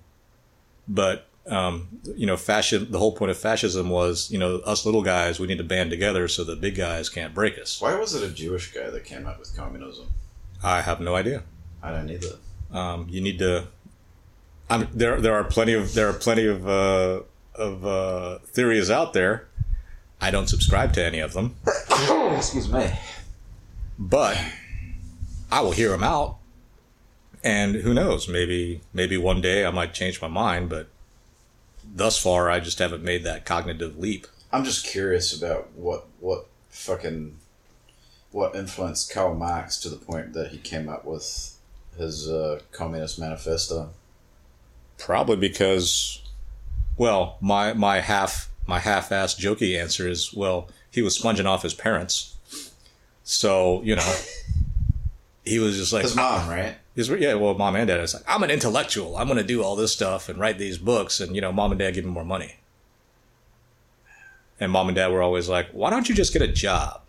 but 0.88 1.28
um, 1.48 1.88
you 2.16 2.26
know, 2.26 2.38
fascism. 2.38 2.92
The 2.92 3.00
whole 3.00 3.12
point 3.16 3.32
of 3.32 3.38
fascism 3.38 3.90
was 3.90 4.32
you 4.32 4.38
know 4.40 4.58
us 4.60 4.86
little 4.86 5.04
guys 5.04 5.40
we 5.40 5.48
need 5.48 5.58
to 5.60 5.64
band 5.64 5.90
together 5.92 6.28
so 6.28 6.44
the 6.44 6.56
big 6.56 6.76
guys 6.76 7.10
can't 7.10 7.34
break 7.34 7.58
us. 7.60 7.80
Why 7.82 7.96
was 7.96 8.16
it 8.16 8.24
a 8.24 8.34
Jewish 8.34 8.74
guy 8.74 8.90
that 8.90 9.06
came 9.06 9.28
up 9.28 9.40
with 9.40 9.56
communism? 9.56 10.08
I 10.64 10.82
have 10.82 11.00
no 11.00 11.16
idea. 11.16 11.44
I 11.84 11.92
don't 11.92 12.10
either. 12.10 12.38
Um, 12.72 13.08
you 13.10 13.22
need 13.22 13.40
to. 13.40 13.68
I'm, 14.70 14.88
there, 14.92 15.22
there 15.22 15.36
are 15.36 15.44
plenty 15.44 15.74
of 15.74 15.94
there 15.94 16.10
are 16.10 16.14
plenty 16.14 16.48
of 16.48 16.68
uh, 16.68 17.22
of 17.54 17.86
uh, 17.86 18.40
theories 18.40 18.90
out 18.90 19.14
there. 19.14 19.48
I 20.20 20.32
don't 20.32 20.48
subscribe 20.48 20.94
to 20.94 21.06
any 21.06 21.20
of 21.20 21.34
them, 21.34 21.56
Excuse 22.36 22.72
me. 22.72 22.90
but 24.00 24.38
I 25.52 25.62
will 25.62 25.72
hear 25.74 25.90
them 25.90 26.04
out. 26.04 26.38
And 27.44 27.76
who 27.76 27.94
knows? 27.94 28.28
Maybe 28.28 28.82
maybe 28.94 29.18
one 29.18 29.42
day 29.42 29.66
I 29.66 29.70
might 29.72 29.94
change 29.94 30.20
my 30.22 30.28
mind. 30.28 30.70
But 30.70 30.88
thus 31.94 32.18
far, 32.18 32.50
I 32.50 32.60
just 32.60 32.80
haven't 32.80 33.04
made 33.04 33.24
that 33.24 33.46
cognitive 33.46 33.98
leap. 33.98 34.28
I'm 34.52 34.64
just 34.64 34.86
curious 34.86 35.36
about 35.36 35.72
what 35.76 36.06
what 36.20 36.48
fucking 36.70 37.38
what 38.32 38.56
influenced 38.56 39.12
Karl 39.12 39.34
Marx 39.34 39.78
to 39.78 39.90
the 39.90 39.96
point 39.96 40.34
that 40.34 40.52
he 40.52 40.58
came 40.58 40.90
up 40.90 41.06
with 41.06 41.58
his 41.98 42.30
uh, 42.30 42.60
Communist 42.72 43.18
Manifesto. 43.18 43.92
Probably 44.98 45.38
because, 45.38 46.22
well, 46.98 47.38
my 47.42 47.74
my 47.74 48.00
half 48.00 48.50
my 48.68 48.80
half-assed 48.80 49.40
jokey 49.40 49.80
answer 49.80 50.08
is 50.08 50.34
well, 50.34 50.70
he 50.92 51.02
was 51.02 51.16
sponging 51.16 51.46
off 51.46 51.64
his 51.64 51.74
parents, 51.74 52.36
so 53.24 53.82
you 53.84 53.96
know, 53.96 54.16
he 55.46 55.60
was 55.60 55.78
just 55.78 55.94
like 55.94 56.04
His 56.04 56.16
mom, 56.16 56.50
right? 56.50 56.76
Yeah, 56.96 57.34
well, 57.34 57.54
mom 57.56 57.76
and 57.76 57.88
dad 57.88 58.00
is 58.00 58.14
like, 58.14 58.24
I'm 58.28 58.42
an 58.44 58.50
intellectual. 58.52 59.18
I'm 59.18 59.28
going 59.28 59.38
to 59.38 59.44
do 59.44 59.62
all 59.62 59.76
this 59.76 59.92
stuff 59.92 60.30
and 60.30 60.40
write 60.40 60.58
these 60.58 60.78
books, 60.78 61.20
and 61.20 61.36
you 61.36 61.42
know, 61.42 61.52
mom 61.52 61.72
and 61.72 61.80
dad 61.80 61.94
give 61.94 62.06
me 62.06 62.12
more 62.12 62.24
money. 62.26 62.56
And 64.60 64.72
mom 64.72 64.88
and 64.88 64.96
dad 64.96 65.08
were 65.12 65.22
always 65.22 65.50
like, 65.50 65.70
Why 65.72 65.90
don't 65.90 66.08
you 66.08 66.16
just 66.16 66.32
get 66.34 66.42
a 66.42 66.48
job? 66.48 67.02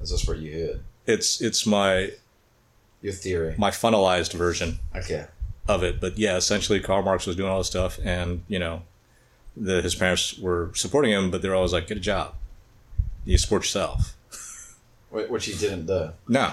Is 0.00 0.10
this 0.10 0.26
what 0.26 0.38
you 0.38 0.52
heard? 0.66 0.80
It's 1.06 1.40
it's 1.40 1.66
my 1.66 2.12
Your 3.02 3.12
theory. 3.12 3.54
my 3.58 3.70
funnelized 3.70 4.32
version 4.34 4.78
Okay. 4.94 5.26
of 5.66 5.82
it, 5.82 6.00
but 6.00 6.16
yeah, 6.18 6.36
essentially, 6.36 6.78
Karl 6.80 7.02
Marx 7.02 7.26
was 7.26 7.34
doing 7.36 7.50
all 7.50 7.58
this 7.58 7.66
stuff, 7.66 7.98
and 8.04 8.44
you 8.46 8.58
know, 8.60 8.82
the, 9.56 9.82
his 9.82 9.94
parents 9.96 10.38
were 10.38 10.70
supporting 10.74 11.10
him, 11.10 11.30
but 11.32 11.42
they're 11.42 11.54
always 11.56 11.72
like, 11.72 11.88
Get 11.88 11.96
a 11.96 12.00
job. 12.00 12.34
You 13.24 13.36
support 13.36 13.62
yourself. 13.62 14.16
Wh- 15.10 15.28
Which 15.28 15.46
he 15.46 15.54
didn't 15.58 15.86
do. 15.86 16.10
No, 16.28 16.52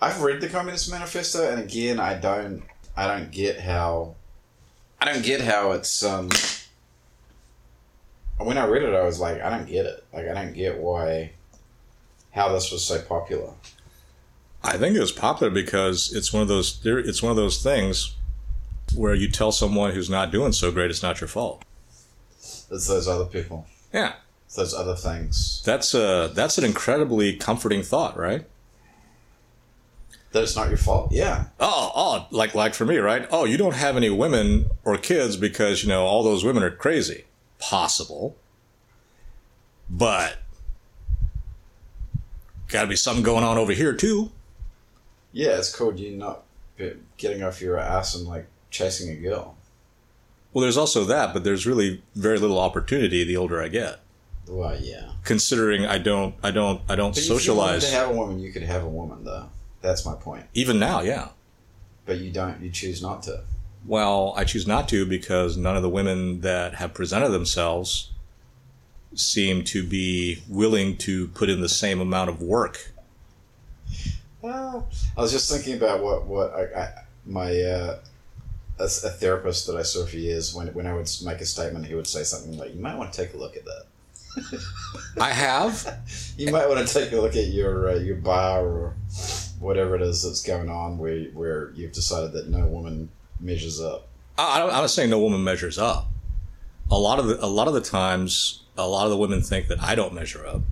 I've 0.00 0.20
read 0.20 0.40
the 0.40 0.48
Communist 0.48 0.90
Manifesto, 0.90 1.50
and 1.50 1.62
again, 1.62 1.98
I 1.98 2.14
don't, 2.14 2.62
I 2.96 3.06
don't 3.06 3.30
get 3.30 3.60
how, 3.60 4.14
I 5.00 5.12
don't 5.12 5.24
get 5.24 5.40
how 5.40 5.72
it's. 5.72 6.02
um 6.04 6.30
When 8.38 8.58
I 8.58 8.66
read 8.66 8.82
it, 8.82 8.94
I 8.94 9.02
was 9.02 9.20
like, 9.20 9.40
I 9.40 9.50
don't 9.50 9.66
get 9.66 9.86
it. 9.86 10.04
Like, 10.12 10.28
I 10.28 10.34
don't 10.34 10.52
get 10.52 10.78
why, 10.78 11.32
how 12.32 12.52
this 12.52 12.70
was 12.72 12.84
so 12.84 13.00
popular. 13.00 13.52
I 14.62 14.76
think 14.78 14.96
it 14.96 15.00
was 15.00 15.12
popular 15.12 15.50
because 15.50 16.12
it's 16.14 16.32
one 16.32 16.42
of 16.42 16.48
those 16.48 16.80
it's 16.84 17.22
one 17.22 17.30
of 17.30 17.36
those 17.36 17.62
things 17.62 18.16
where 18.94 19.14
you 19.14 19.30
tell 19.30 19.52
someone 19.52 19.92
who's 19.92 20.08
not 20.08 20.30
doing 20.30 20.52
so 20.52 20.70
great 20.72 20.90
it's 20.90 21.02
not 21.02 21.20
your 21.20 21.28
fault. 21.28 21.62
It's 22.40 22.86
those 22.86 23.06
other 23.06 23.26
people. 23.26 23.66
Yeah. 23.92 24.14
It's 24.46 24.56
those 24.56 24.72
other 24.74 24.96
things. 24.96 25.62
That's 25.66 25.92
a 25.94 26.30
that's 26.34 26.56
an 26.56 26.64
incredibly 26.64 27.36
comforting 27.36 27.82
thought, 27.82 28.16
right? 28.16 28.46
That 30.34 30.42
it's 30.42 30.56
not 30.56 30.68
your 30.68 30.78
fault. 30.78 31.12
Yeah. 31.12 31.44
Oh, 31.60 31.92
oh, 31.94 32.26
like 32.32 32.56
like 32.56 32.74
for 32.74 32.84
me, 32.84 32.96
right? 32.96 33.24
Oh, 33.30 33.44
you 33.44 33.56
don't 33.56 33.76
have 33.76 33.96
any 33.96 34.10
women 34.10 34.66
or 34.84 34.98
kids 34.98 35.36
because 35.36 35.84
you 35.84 35.88
know 35.88 36.02
all 36.04 36.24
those 36.24 36.44
women 36.44 36.64
are 36.64 36.72
crazy. 36.72 37.22
Possible, 37.60 38.34
but 39.88 40.38
got 42.66 42.82
to 42.82 42.88
be 42.88 42.96
something 42.96 43.22
going 43.22 43.44
on 43.44 43.58
over 43.58 43.72
here 43.72 43.92
too. 43.94 44.32
Yeah, 45.32 45.56
it's 45.56 45.72
called 45.72 46.00
you 46.00 46.16
not 46.16 46.42
getting 47.16 47.44
off 47.44 47.60
your 47.60 47.78
ass 47.78 48.16
and 48.16 48.26
like 48.26 48.48
chasing 48.70 49.10
a 49.10 49.14
girl. 49.14 49.56
Well, 50.52 50.62
there's 50.62 50.76
also 50.76 51.04
that, 51.04 51.32
but 51.32 51.44
there's 51.44 51.64
really 51.64 52.02
very 52.16 52.40
little 52.40 52.58
opportunity 52.58 53.22
the 53.22 53.36
older 53.36 53.62
I 53.62 53.68
get. 53.68 54.00
Well, 54.48 54.76
yeah. 54.80 55.12
Considering 55.22 55.86
I 55.86 55.98
don't, 55.98 56.34
I 56.42 56.50
don't, 56.50 56.80
I 56.88 56.96
don't 56.96 57.10
But 57.14 57.18
if 57.18 57.24
you 57.26 57.30
wanted 57.54 57.82
socialize. 57.82 57.84
to 57.84 57.90
have 57.96 58.10
a 58.10 58.12
woman, 58.12 58.40
you 58.40 58.52
could 58.52 58.62
have 58.62 58.82
a 58.82 58.88
woman, 58.88 59.22
though. 59.24 59.48
That's 59.84 60.06
my 60.06 60.14
point. 60.14 60.46
Even 60.54 60.78
now, 60.78 61.02
yeah. 61.02 61.28
But 62.06 62.18
you 62.18 62.30
don't. 62.30 62.60
You 62.62 62.70
choose 62.70 63.02
not 63.02 63.22
to. 63.24 63.42
Well, 63.84 64.32
I 64.34 64.44
choose 64.44 64.66
not 64.66 64.88
to 64.88 65.04
because 65.04 65.58
none 65.58 65.76
of 65.76 65.82
the 65.82 65.90
women 65.90 66.40
that 66.40 66.76
have 66.76 66.94
presented 66.94 67.28
themselves 67.28 68.10
seem 69.14 69.62
to 69.64 69.86
be 69.86 70.42
willing 70.48 70.96
to 70.96 71.28
put 71.28 71.50
in 71.50 71.60
the 71.60 71.68
same 71.68 72.00
amount 72.00 72.30
of 72.30 72.40
work. 72.40 72.92
Well, 74.40 74.88
I 75.18 75.20
was 75.20 75.30
just 75.30 75.52
thinking 75.52 75.74
about 75.74 76.02
what 76.02 76.24
what 76.24 76.54
I, 76.54 76.80
I 76.80 76.92
my 77.26 77.50
uh, 77.60 77.98
a, 78.78 78.84
a 78.84 78.88
therapist 78.88 79.66
that 79.66 79.76
I 79.76 79.82
saw 79.82 80.06
for 80.06 80.16
years. 80.16 80.54
When 80.54 80.68
when 80.68 80.86
I 80.86 80.94
would 80.94 81.10
make 81.22 81.42
a 81.42 81.46
statement, 81.46 81.84
he 81.84 81.94
would 81.94 82.06
say 82.06 82.22
something 82.22 82.56
like, 82.56 82.74
"You 82.74 82.80
might 82.80 82.96
want 82.96 83.12
to 83.12 83.22
take 83.22 83.34
a 83.34 83.36
look 83.36 83.54
at 83.54 83.66
that. 83.66 83.84
I 85.20 85.30
have, 85.30 85.98
You 86.36 86.50
might 86.52 86.68
want 86.68 86.86
to 86.86 86.92
take 86.92 87.12
a 87.12 87.16
look 87.16 87.36
at 87.36 87.46
your 87.48 87.90
uh, 87.90 87.94
your 87.96 88.16
bar 88.16 88.66
or 88.66 88.94
whatever 89.60 89.94
it 89.94 90.02
is 90.02 90.22
that's 90.22 90.42
going 90.42 90.68
on, 90.68 90.98
where 90.98 91.24
where 91.26 91.70
you've 91.74 91.92
decided 91.92 92.32
that 92.32 92.48
no 92.48 92.66
woman 92.66 93.08
measures 93.40 93.80
up." 93.80 94.08
I 94.36 94.58
don't, 94.58 94.70
I'm 94.70 94.80
not 94.82 94.90
saying 94.90 95.10
no 95.10 95.20
woman 95.20 95.44
measures 95.44 95.78
up. 95.78 96.08
A 96.90 96.98
lot 96.98 97.18
of 97.20 97.26
the, 97.26 97.42
a 97.42 97.46
lot 97.46 97.68
of 97.68 97.74
the 97.74 97.80
times, 97.80 98.62
a 98.76 98.86
lot 98.88 99.04
of 99.04 99.10
the 99.10 99.16
women 99.16 99.40
think 99.42 99.68
that 99.68 99.80
I 99.80 99.94
don't 99.94 100.12
measure 100.12 100.44
up. 100.46 100.62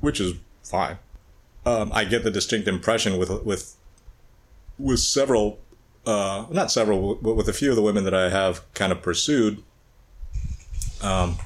which 0.00 0.20
is 0.20 0.34
fine. 0.64 0.98
Um, 1.64 1.92
I 1.94 2.04
get 2.04 2.24
the 2.24 2.30
distinct 2.30 2.66
impression 2.66 3.18
with 3.18 3.30
with 3.44 3.76
with 4.78 4.98
several, 4.98 5.60
uh, 6.06 6.46
not 6.50 6.72
several, 6.72 7.14
but 7.14 7.34
with 7.34 7.48
a 7.48 7.52
few 7.52 7.70
of 7.70 7.76
the 7.76 7.82
women 7.82 8.02
that 8.04 8.14
I 8.14 8.30
have 8.30 8.62
kind 8.74 8.90
of 8.90 9.00
pursued. 9.00 9.62
Um, 11.02 11.36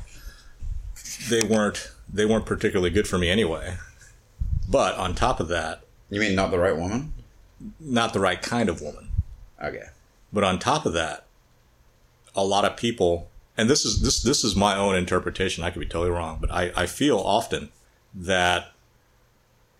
they 1.28 1.42
weren't 1.42 1.90
they 2.12 2.24
weren't 2.24 2.46
particularly 2.46 2.90
good 2.90 3.08
for 3.08 3.18
me 3.18 3.28
anyway. 3.28 3.76
But 4.68 4.96
on 4.96 5.14
top 5.14 5.38
of 5.40 5.48
that, 5.48 5.82
You 6.10 6.20
mean 6.20 6.34
not 6.34 6.50
the 6.50 6.58
right 6.58 6.76
woman? 6.76 7.12
not 7.80 8.12
the 8.12 8.20
right 8.20 8.40
kind 8.42 8.68
of 8.68 8.80
woman. 8.82 9.08
Okay. 9.62 9.84
But 10.32 10.44
on 10.44 10.58
top 10.58 10.84
of 10.84 10.92
that, 10.92 11.24
a 12.34 12.44
lot 12.44 12.64
of 12.64 12.76
people, 12.76 13.28
and 13.56 13.70
this 13.70 13.84
is 13.84 14.02
this 14.02 14.22
this 14.22 14.44
is 14.44 14.54
my 14.54 14.76
own 14.76 14.94
interpretation. 14.94 15.64
I 15.64 15.70
could 15.70 15.80
be 15.80 15.86
totally 15.86 16.10
wrong, 16.10 16.38
but 16.40 16.50
I, 16.50 16.72
I 16.76 16.86
feel 16.86 17.18
often 17.18 17.70
that 18.14 18.72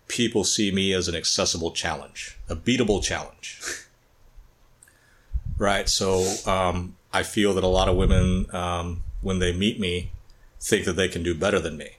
people 0.07 0.43
see 0.43 0.71
me 0.71 0.93
as 0.93 1.07
an 1.07 1.15
accessible 1.15 1.71
challenge, 1.71 2.37
a 2.49 2.55
beatable 2.55 3.03
challenge. 3.03 3.59
right. 5.57 5.87
So 5.89 6.25
um, 6.45 6.95
I 7.13 7.23
feel 7.23 7.53
that 7.53 7.63
a 7.63 7.67
lot 7.67 7.87
of 7.89 7.95
women, 7.97 8.47
um, 8.55 9.03
when 9.21 9.39
they 9.39 9.51
meet 9.53 9.79
me, 9.79 10.11
think 10.59 10.85
that 10.85 10.93
they 10.93 11.07
can 11.07 11.23
do 11.23 11.33
better 11.33 11.59
than 11.59 11.77
me, 11.77 11.97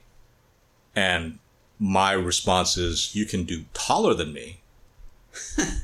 and 0.95 1.39
my 1.79 2.11
response 2.11 2.77
is, 2.77 3.15
"You 3.15 3.25
can 3.25 3.43
do 3.43 3.65
taller 3.73 4.13
than 4.13 4.33
me." 4.33 4.61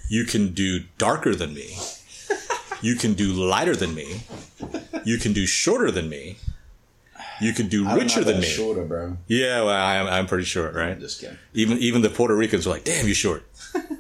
you 0.10 0.26
can 0.26 0.54
do 0.54 0.84
darker 0.98 1.36
than 1.36 1.54
me. 1.54 1.78
You 2.82 2.96
can 2.96 3.14
do 3.14 3.32
lighter 3.32 3.76
than 3.76 3.96
me. 3.96 4.22
You 5.04 5.18
can 5.18 5.34
do 5.34 5.46
shorter 5.46 5.92
than 5.92 6.10
me. 6.10 6.38
You 7.42 7.54
can 7.54 7.68
do 7.68 7.90
richer 7.94 8.24
than 8.24 8.40
me. 8.40 8.48
Shorter, 8.48 8.84
bro. 8.84 9.18
Yeah, 9.28 9.64
well, 9.64 9.76
I'm, 9.76 10.08
I'm 10.08 10.28
pretty 10.28 10.46
short, 10.46 10.74
right? 10.74 10.92
I'm 10.92 11.00
just 11.00 11.20
kidding. 11.20 11.38
Even 11.54 11.78
even 11.80 12.02
the 12.02 12.10
Puerto 12.10 12.36
Ricans 12.36 12.66
are 12.66 12.70
like, 12.70 12.86
"Damn, 12.86 13.08
you 13.08 13.14
short." 13.14 13.44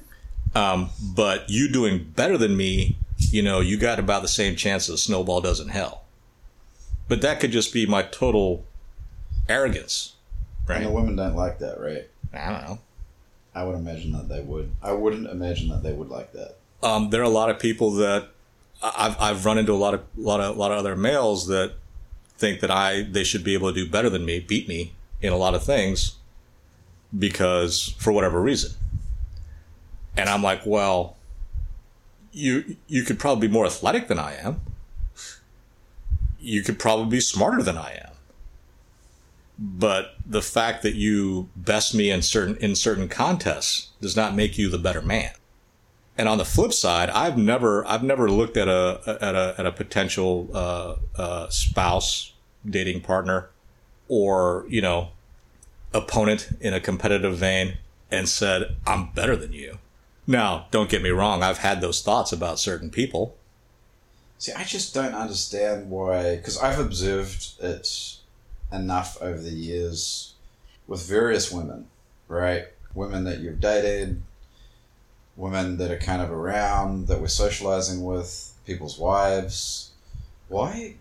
um, 0.55 0.89
but 1.01 1.49
you 1.49 1.69
doing 1.69 2.11
better 2.15 2.37
than 2.37 2.55
me, 2.55 2.97
you 3.17 3.41
know, 3.41 3.59
you 3.59 3.77
got 3.77 3.99
about 3.99 4.21
the 4.21 4.27
same 4.27 4.55
chance 4.55 4.87
as 4.87 4.95
a 4.95 4.97
snowball 4.97 5.41
does 5.41 5.59
in 5.59 5.67
hell. 5.67 6.04
But 7.07 7.21
that 7.21 7.39
could 7.39 7.51
just 7.51 7.71
be 7.73 7.85
my 7.85 8.01
total 8.03 8.65
arrogance, 9.47 10.13
right? 10.67 10.77
And 10.77 10.85
the 10.85 10.91
women 10.91 11.15
don't 11.15 11.35
like 11.35 11.59
that, 11.59 11.79
right? 11.79 12.07
I 12.33 12.51
don't 12.51 12.63
know. 12.67 12.79
I 13.53 13.63
would 13.63 13.75
imagine 13.75 14.11
that 14.13 14.27
they 14.27 14.41
would. 14.41 14.71
I 14.81 14.91
wouldn't 14.91 15.27
imagine 15.27 15.69
that 15.69 15.83
they 15.83 15.93
would 15.93 16.09
like 16.09 16.33
that. 16.33 16.55
um, 16.83 17.09
there 17.09 17.21
are 17.21 17.25
a 17.25 17.29
lot 17.29 17.49
of 17.49 17.57
people 17.59 17.91
that 17.91 18.29
I've 18.83 19.15
I've 19.19 19.45
run 19.45 19.57
into 19.57 19.71
a 19.71 19.75
lot 19.75 19.93
of 19.93 20.01
lot 20.17 20.41
of 20.41 20.57
lot 20.57 20.71
of 20.71 20.77
other 20.79 20.95
males 20.95 21.47
that 21.47 21.73
think 22.37 22.59
that 22.59 22.69
I 22.71 23.03
they 23.03 23.23
should 23.23 23.43
be 23.43 23.53
able 23.53 23.71
to 23.73 23.85
do 23.85 23.89
better 23.89 24.09
than 24.09 24.25
me, 24.25 24.39
beat 24.39 24.67
me 24.67 24.93
in 25.21 25.31
a 25.31 25.37
lot 25.37 25.55
of 25.55 25.63
things 25.63 26.15
because 27.17 27.95
for 27.97 28.11
whatever 28.11 28.41
reason. 28.41 28.71
And 30.17 30.27
I'm 30.29 30.43
like, 30.43 30.65
well, 30.65 31.15
you 32.33 32.75
you 32.87 33.03
could 33.03 33.19
probably 33.19 33.47
be 33.47 33.53
more 33.53 33.65
athletic 33.65 34.07
than 34.07 34.19
I 34.19 34.35
am. 34.35 34.59
You 36.45 36.61
could 36.61 36.79
probably 36.79 37.07
be 37.07 37.19
smarter 37.19 37.63
than 37.63 37.77
I 37.77 37.99
am. 38.05 38.11
But 39.57 40.15
the 40.25 40.41
fact 40.41 40.83
that 40.83 40.95
you 40.95 41.49
best 41.55 41.95
me 41.95 42.11
in 42.11 42.21
certain 42.21 42.57
in 42.57 42.75
certain 42.75 43.07
contests 43.07 43.89
does 44.01 44.15
not 44.15 44.35
make 44.35 44.57
you 44.57 44.69
the 44.69 44.77
better 44.77 45.01
man. 45.01 45.31
And 46.17 46.29
on 46.29 46.37
the 46.37 46.45
flip 46.45 46.73
side, 46.73 47.09
I've 47.09 47.37
never 47.37 47.85
I've 47.87 48.03
never 48.03 48.29
looked 48.29 48.57
at 48.57 48.67
a 48.67 49.17
at 49.21 49.35
a 49.35 49.55
at 49.57 49.65
a 49.65 49.71
potential 49.71 50.49
uh, 50.53 50.95
uh, 51.15 51.49
spouse, 51.49 52.33
dating 52.65 53.01
partner, 53.01 53.49
or 54.07 54.65
you 54.69 54.81
know, 54.81 55.09
opponent 55.93 56.49
in 56.59 56.73
a 56.73 56.79
competitive 56.79 57.37
vein 57.37 57.77
and 58.11 58.27
said 58.29 58.75
I'm 58.85 59.11
better 59.11 59.35
than 59.35 59.53
you. 59.53 59.79
Now, 60.27 60.67
don't 60.71 60.89
get 60.89 61.01
me 61.01 61.09
wrong. 61.09 61.43
I've 61.43 61.59
had 61.59 61.81
those 61.81 62.01
thoughts 62.01 62.31
about 62.31 62.59
certain 62.59 62.89
people. 62.89 63.35
See, 64.37 64.51
I 64.53 64.63
just 64.63 64.93
don't 64.93 65.13
understand 65.13 65.89
why. 65.89 66.35
Because 66.35 66.57
I've 66.57 66.79
observed 66.79 67.53
it 67.61 68.17
enough 68.71 69.17
over 69.21 69.39
the 69.39 69.51
years 69.51 70.33
with 70.87 71.07
various 71.07 71.51
women, 71.51 71.87
right? 72.27 72.65
Women 72.93 73.23
that 73.25 73.39
you've 73.39 73.59
dated, 73.59 74.21
women 75.35 75.77
that 75.77 75.91
are 75.91 75.97
kind 75.97 76.21
of 76.21 76.31
around 76.31 77.07
that 77.07 77.19
we're 77.19 77.27
socializing 77.27 78.03
with, 78.03 78.53
people's 78.65 78.97
wives. 78.97 79.91
Why? 80.47 80.95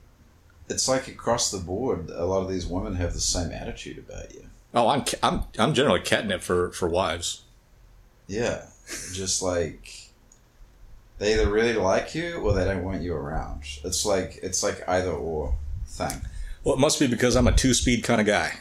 It's 0.69 0.89
like 0.89 1.09
across 1.09 1.51
the 1.51 1.59
board, 1.59 2.11
a 2.11 2.25
lot 2.25 2.43
of 2.43 2.49
these 2.51 2.67
women 2.67 2.95
have 2.97 3.13
the 3.13 3.21
same 3.21 3.53
attitude 3.53 3.99
about 3.99 4.35
you. 4.35 4.47
Oh, 4.73 4.89
I'm 4.89 5.05
I'm 5.23 5.45
I'm 5.59 5.75
generally 5.75 6.01
catnip 6.01 6.41
for 6.43 6.71
for 6.73 6.89
wives. 6.89 7.43
Yeah, 8.27 8.67
just 9.13 9.43
like 9.43 10.04
they 11.19 11.35
either 11.35 11.49
really 11.51 11.75
like 11.75 12.15
you 12.15 12.37
or 12.39 12.53
they 12.55 12.65
don't 12.65 12.83
want 12.85 13.03
you 13.03 13.15
around. 13.15 13.63
It's 13.85 14.05
like 14.05 14.39
it's 14.43 14.63
like 14.63 14.83
either 14.89 15.11
or 15.13 15.55
thing. 15.87 16.21
Well, 16.65 16.75
it 16.75 16.79
must 16.81 16.99
be 16.99 17.07
because 17.07 17.37
I'm 17.37 17.47
a 17.47 17.53
two 17.53 17.75
speed 17.75 18.03
kind 18.03 18.21
of 18.21 18.27
guy. 18.27 18.55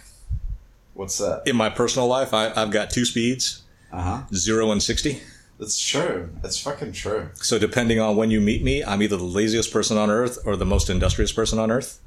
What's 0.94 1.18
that? 1.18 1.44
In 1.46 1.56
my 1.56 1.70
personal 1.70 2.08
life, 2.08 2.34
I, 2.34 2.52
I've 2.56 2.70
got 2.72 2.90
two 2.92 3.06
speeds, 3.06 3.64
Uh 3.92 4.02
huh. 4.02 4.22
zero 4.34 4.72
and 4.72 4.82
sixty. 4.84 5.22
It's 5.60 5.80
true. 5.80 6.30
It's 6.44 6.60
fucking 6.60 6.92
true. 6.94 7.30
So 7.36 7.58
depending 7.58 8.00
on 8.00 8.16
when 8.18 8.32
you 8.32 8.42
meet 8.42 8.64
me, 8.64 8.84
I'm 8.84 9.02
either 9.02 9.18
the 9.18 9.24
laziest 9.24 9.72
person 9.72 9.98
on 9.98 10.10
earth 10.10 10.38
or 10.46 10.56
the 10.56 10.66
most 10.66 10.90
industrious 10.90 11.32
person 11.32 11.58
on 11.60 11.72
earth. 11.72 12.00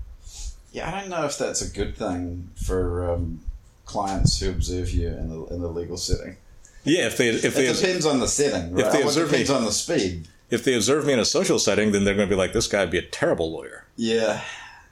Yeah, 0.72 0.88
I 0.94 1.00
don't 1.00 1.08
know 1.08 1.24
if 1.24 1.38
that's 1.38 1.62
a 1.62 1.72
good 1.72 1.96
thing 1.96 2.50
for 2.66 3.10
um, 3.10 3.40
clients 3.86 4.40
who 4.40 4.50
observe 4.50 4.90
you 4.90 5.08
in 5.08 5.30
the 5.30 5.44
in 5.46 5.60
the 5.62 5.68
legal 5.68 5.96
setting. 5.96 6.36
Yeah, 6.84 7.06
if 7.06 7.16
they 7.16 7.28
if 7.30 7.44
It 7.44 7.54
they 7.54 7.72
depends 7.72 8.04
on 8.04 8.20
the 8.20 8.28
setting. 8.28 8.74
Right? 8.74 8.92
they 8.92 9.02
observe 9.02 9.28
it 9.28 9.30
depends 9.30 9.50
me- 9.50 9.56
on 9.56 9.64
the 9.64 9.72
speed. 9.72 10.28
If 10.50 10.64
they 10.64 10.74
observe 10.74 11.06
me 11.06 11.12
in 11.12 11.18
a 11.18 11.24
social 11.24 11.58
setting, 11.58 11.92
then 11.92 12.04
they're 12.04 12.14
going 12.14 12.28
to 12.28 12.34
be 12.34 12.38
like, 12.38 12.52
"This 12.52 12.66
guy 12.66 12.80
would 12.80 12.90
be 12.90 12.98
a 12.98 13.02
terrible 13.02 13.50
lawyer." 13.50 13.86
Yeah. 13.96 14.42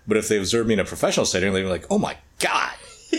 But 0.07 0.17
if 0.17 0.29
they 0.29 0.39
observe 0.39 0.67
me 0.67 0.75
in 0.75 0.81
a 0.81 0.85
professional 0.85 1.27
setting, 1.27 1.53
they're 1.53 1.69
like, 1.69 1.87
"Oh 1.91 1.99
my 1.99 2.17
god, 2.39 2.75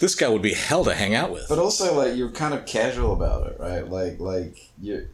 this 0.00 0.14
guy 0.14 0.28
would 0.28 0.42
be 0.42 0.54
hell 0.54 0.84
to 0.84 0.94
hang 0.94 1.14
out 1.14 1.30
with." 1.30 1.46
But 1.48 1.58
also, 1.58 1.96
like 1.96 2.16
you're 2.16 2.30
kind 2.30 2.54
of 2.54 2.66
casual 2.66 3.12
about 3.12 3.46
it, 3.48 3.56
right? 3.60 3.88
Like, 3.88 4.18
like 4.18 4.70
you 4.80 5.06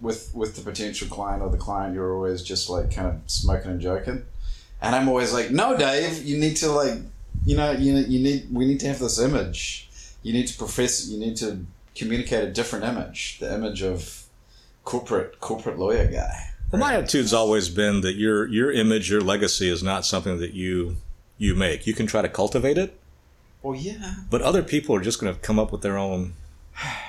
with 0.00 0.30
with 0.34 0.56
the 0.56 0.62
potential 0.62 1.08
client 1.08 1.42
or 1.42 1.50
the 1.50 1.56
client, 1.56 1.94
you're 1.94 2.14
always 2.14 2.42
just 2.42 2.68
like 2.68 2.94
kind 2.94 3.08
of 3.08 3.20
smoking 3.26 3.70
and 3.70 3.80
joking. 3.80 4.24
And 4.80 4.94
I'm 4.94 5.08
always 5.08 5.32
like, 5.32 5.50
no, 5.50 5.76
Dave, 5.76 6.24
you 6.24 6.38
need 6.38 6.56
to 6.58 6.70
like, 6.70 6.98
you 7.44 7.56
know, 7.56 7.72
you 7.72 7.96
you 7.96 8.20
need 8.20 8.48
we 8.52 8.66
need 8.66 8.80
to 8.80 8.88
have 8.88 8.98
this 8.98 9.18
image. 9.18 9.88
You 10.22 10.32
need 10.32 10.46
to 10.48 10.58
profess. 10.58 11.08
You 11.08 11.18
need 11.18 11.36
to 11.38 11.64
communicate 11.94 12.44
a 12.44 12.52
different 12.52 12.84
image, 12.84 13.38
the 13.40 13.52
image 13.52 13.82
of 13.82 14.27
corporate 14.88 15.38
corporate 15.38 15.78
lawyer 15.78 16.06
guy. 16.06 16.48
Well, 16.72 16.80
my 16.80 16.94
attitude's 16.94 17.34
always 17.34 17.68
been 17.68 18.00
that 18.00 18.14
your 18.16 18.46
your 18.48 18.72
image, 18.72 19.10
your 19.10 19.20
legacy, 19.20 19.68
is 19.68 19.82
not 19.82 20.06
something 20.06 20.38
that 20.38 20.54
you 20.54 20.96
you 21.36 21.54
make. 21.54 21.86
You 21.86 21.92
can 21.92 22.06
try 22.06 22.22
to 22.22 22.28
cultivate 22.28 22.78
it, 22.78 22.98
Well, 23.62 23.78
yeah. 23.78 24.14
but 24.30 24.40
other 24.40 24.62
people 24.62 24.94
are 24.96 25.02
just 25.02 25.20
going 25.20 25.32
to 25.34 25.38
come 25.40 25.58
up 25.58 25.70
with 25.72 25.82
their 25.82 25.98
own 25.98 26.32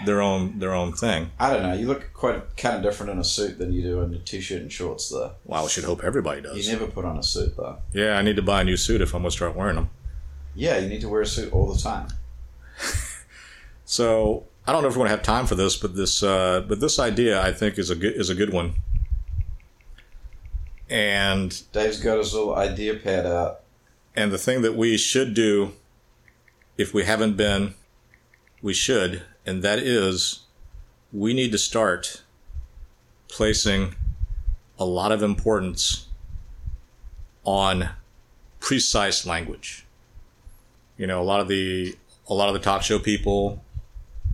their 0.06 0.20
own 0.22 0.60
their 0.60 0.74
own 0.74 0.92
thing. 0.92 1.32
I 1.39 1.54
don't 1.54 1.63
know. 1.63 1.74
You 1.74 1.88
look 1.88 2.10
quite 2.13 2.58
kind 2.58 2.76
of 2.76 2.84
different 2.84 3.13
in 3.13 3.18
a 3.18 3.24
suit 3.24 3.58
than 3.60 3.72
you 3.72 3.82
do 3.82 4.02
in 4.02 4.13
a 4.13 4.20
t-shirt 4.20 4.62
and 4.62 4.72
shorts, 4.72 5.08
though. 5.10 5.32
Wow, 5.46 5.63
I 5.63 5.68
should 5.70 5.86
hope 5.86 6.04
everybody 6.04 6.42
does. 6.42 6.58
You 6.58 6.74
never 6.74 6.88
put 6.88 7.06
on 7.06 7.18
a 7.18 7.24
suit, 7.24 7.56
though. 7.56 7.78
Yeah, 7.94 8.18
I 8.18 8.22
need 8.22 8.36
to 8.36 8.42
buy 8.42 8.60
a 8.62 8.63
new 8.65 8.76
suit 8.78 9.00
if 9.00 9.13
I'm 9.15 9.22
going 9.22 9.32
to 9.32 9.38
start 9.38 9.56
wearing 9.56 9.76
them. 9.76 9.89
Yeah, 10.54 10.80
you 10.80 10.89
need 10.89 11.00
to 11.02 11.08
wear 11.10 11.22
a 11.22 11.26
suit 11.28 11.54
all 11.54 11.72
the 11.74 11.80
time. 11.80 12.08
So 13.86 14.46
I 14.69 14.71
don't 14.71 14.84
know 14.84 14.89
if 14.89 14.93
we're 14.93 14.99
going 14.99 15.10
to 15.10 15.15
have 15.15 15.23
time 15.23 15.47
for 15.47 15.55
this, 15.55 15.75
but 15.75 15.95
this 15.95 16.21
uh, 16.21 16.63
but 16.67 16.79
this 16.79 16.99
idea 16.99 17.41
I 17.41 17.51
think 17.51 17.79
is 17.79 17.89
a 17.89 17.95
good 17.95 18.13
is 18.15 18.29
a 18.29 18.36
good 18.36 18.53
one. 18.53 18.75
And 20.88 21.60
Dave's 21.71 21.99
got 21.99 22.19
his 22.19 22.36
little 22.36 22.55
idea 22.55 22.93
pad 22.93 23.25
out. 23.25 23.62
and 24.15 24.32
the 24.32 24.38
thing 24.38 24.62
that 24.62 24.75
we 24.75 24.95
should 24.95 25.34
do, 25.34 25.71
if 26.77 26.93
we 26.93 27.03
haven't 27.03 27.36
been, 27.36 27.73
we 28.62 28.75
should, 28.75 29.23
and 29.43 29.63
that 29.63 29.79
is, 29.79 30.41
we 31.12 31.34
need 31.34 31.51
to 31.51 31.58
start 31.58 32.21
placing 33.27 33.95
a 34.77 34.86
lot 34.86 35.12
of 35.12 35.23
importance 35.23 36.10
on 37.43 37.89
precise 38.60 39.25
language. 39.25 39.88
You 40.95 41.08
know, 41.08 41.19
a 41.19 41.25
lot 41.25 41.39
of 41.39 41.47
the 41.47 41.95
a 42.27 42.36
lot 42.36 42.49
of 42.49 42.53
the 42.53 42.60
talk 42.60 42.84
show 42.84 42.99
people, 42.99 43.63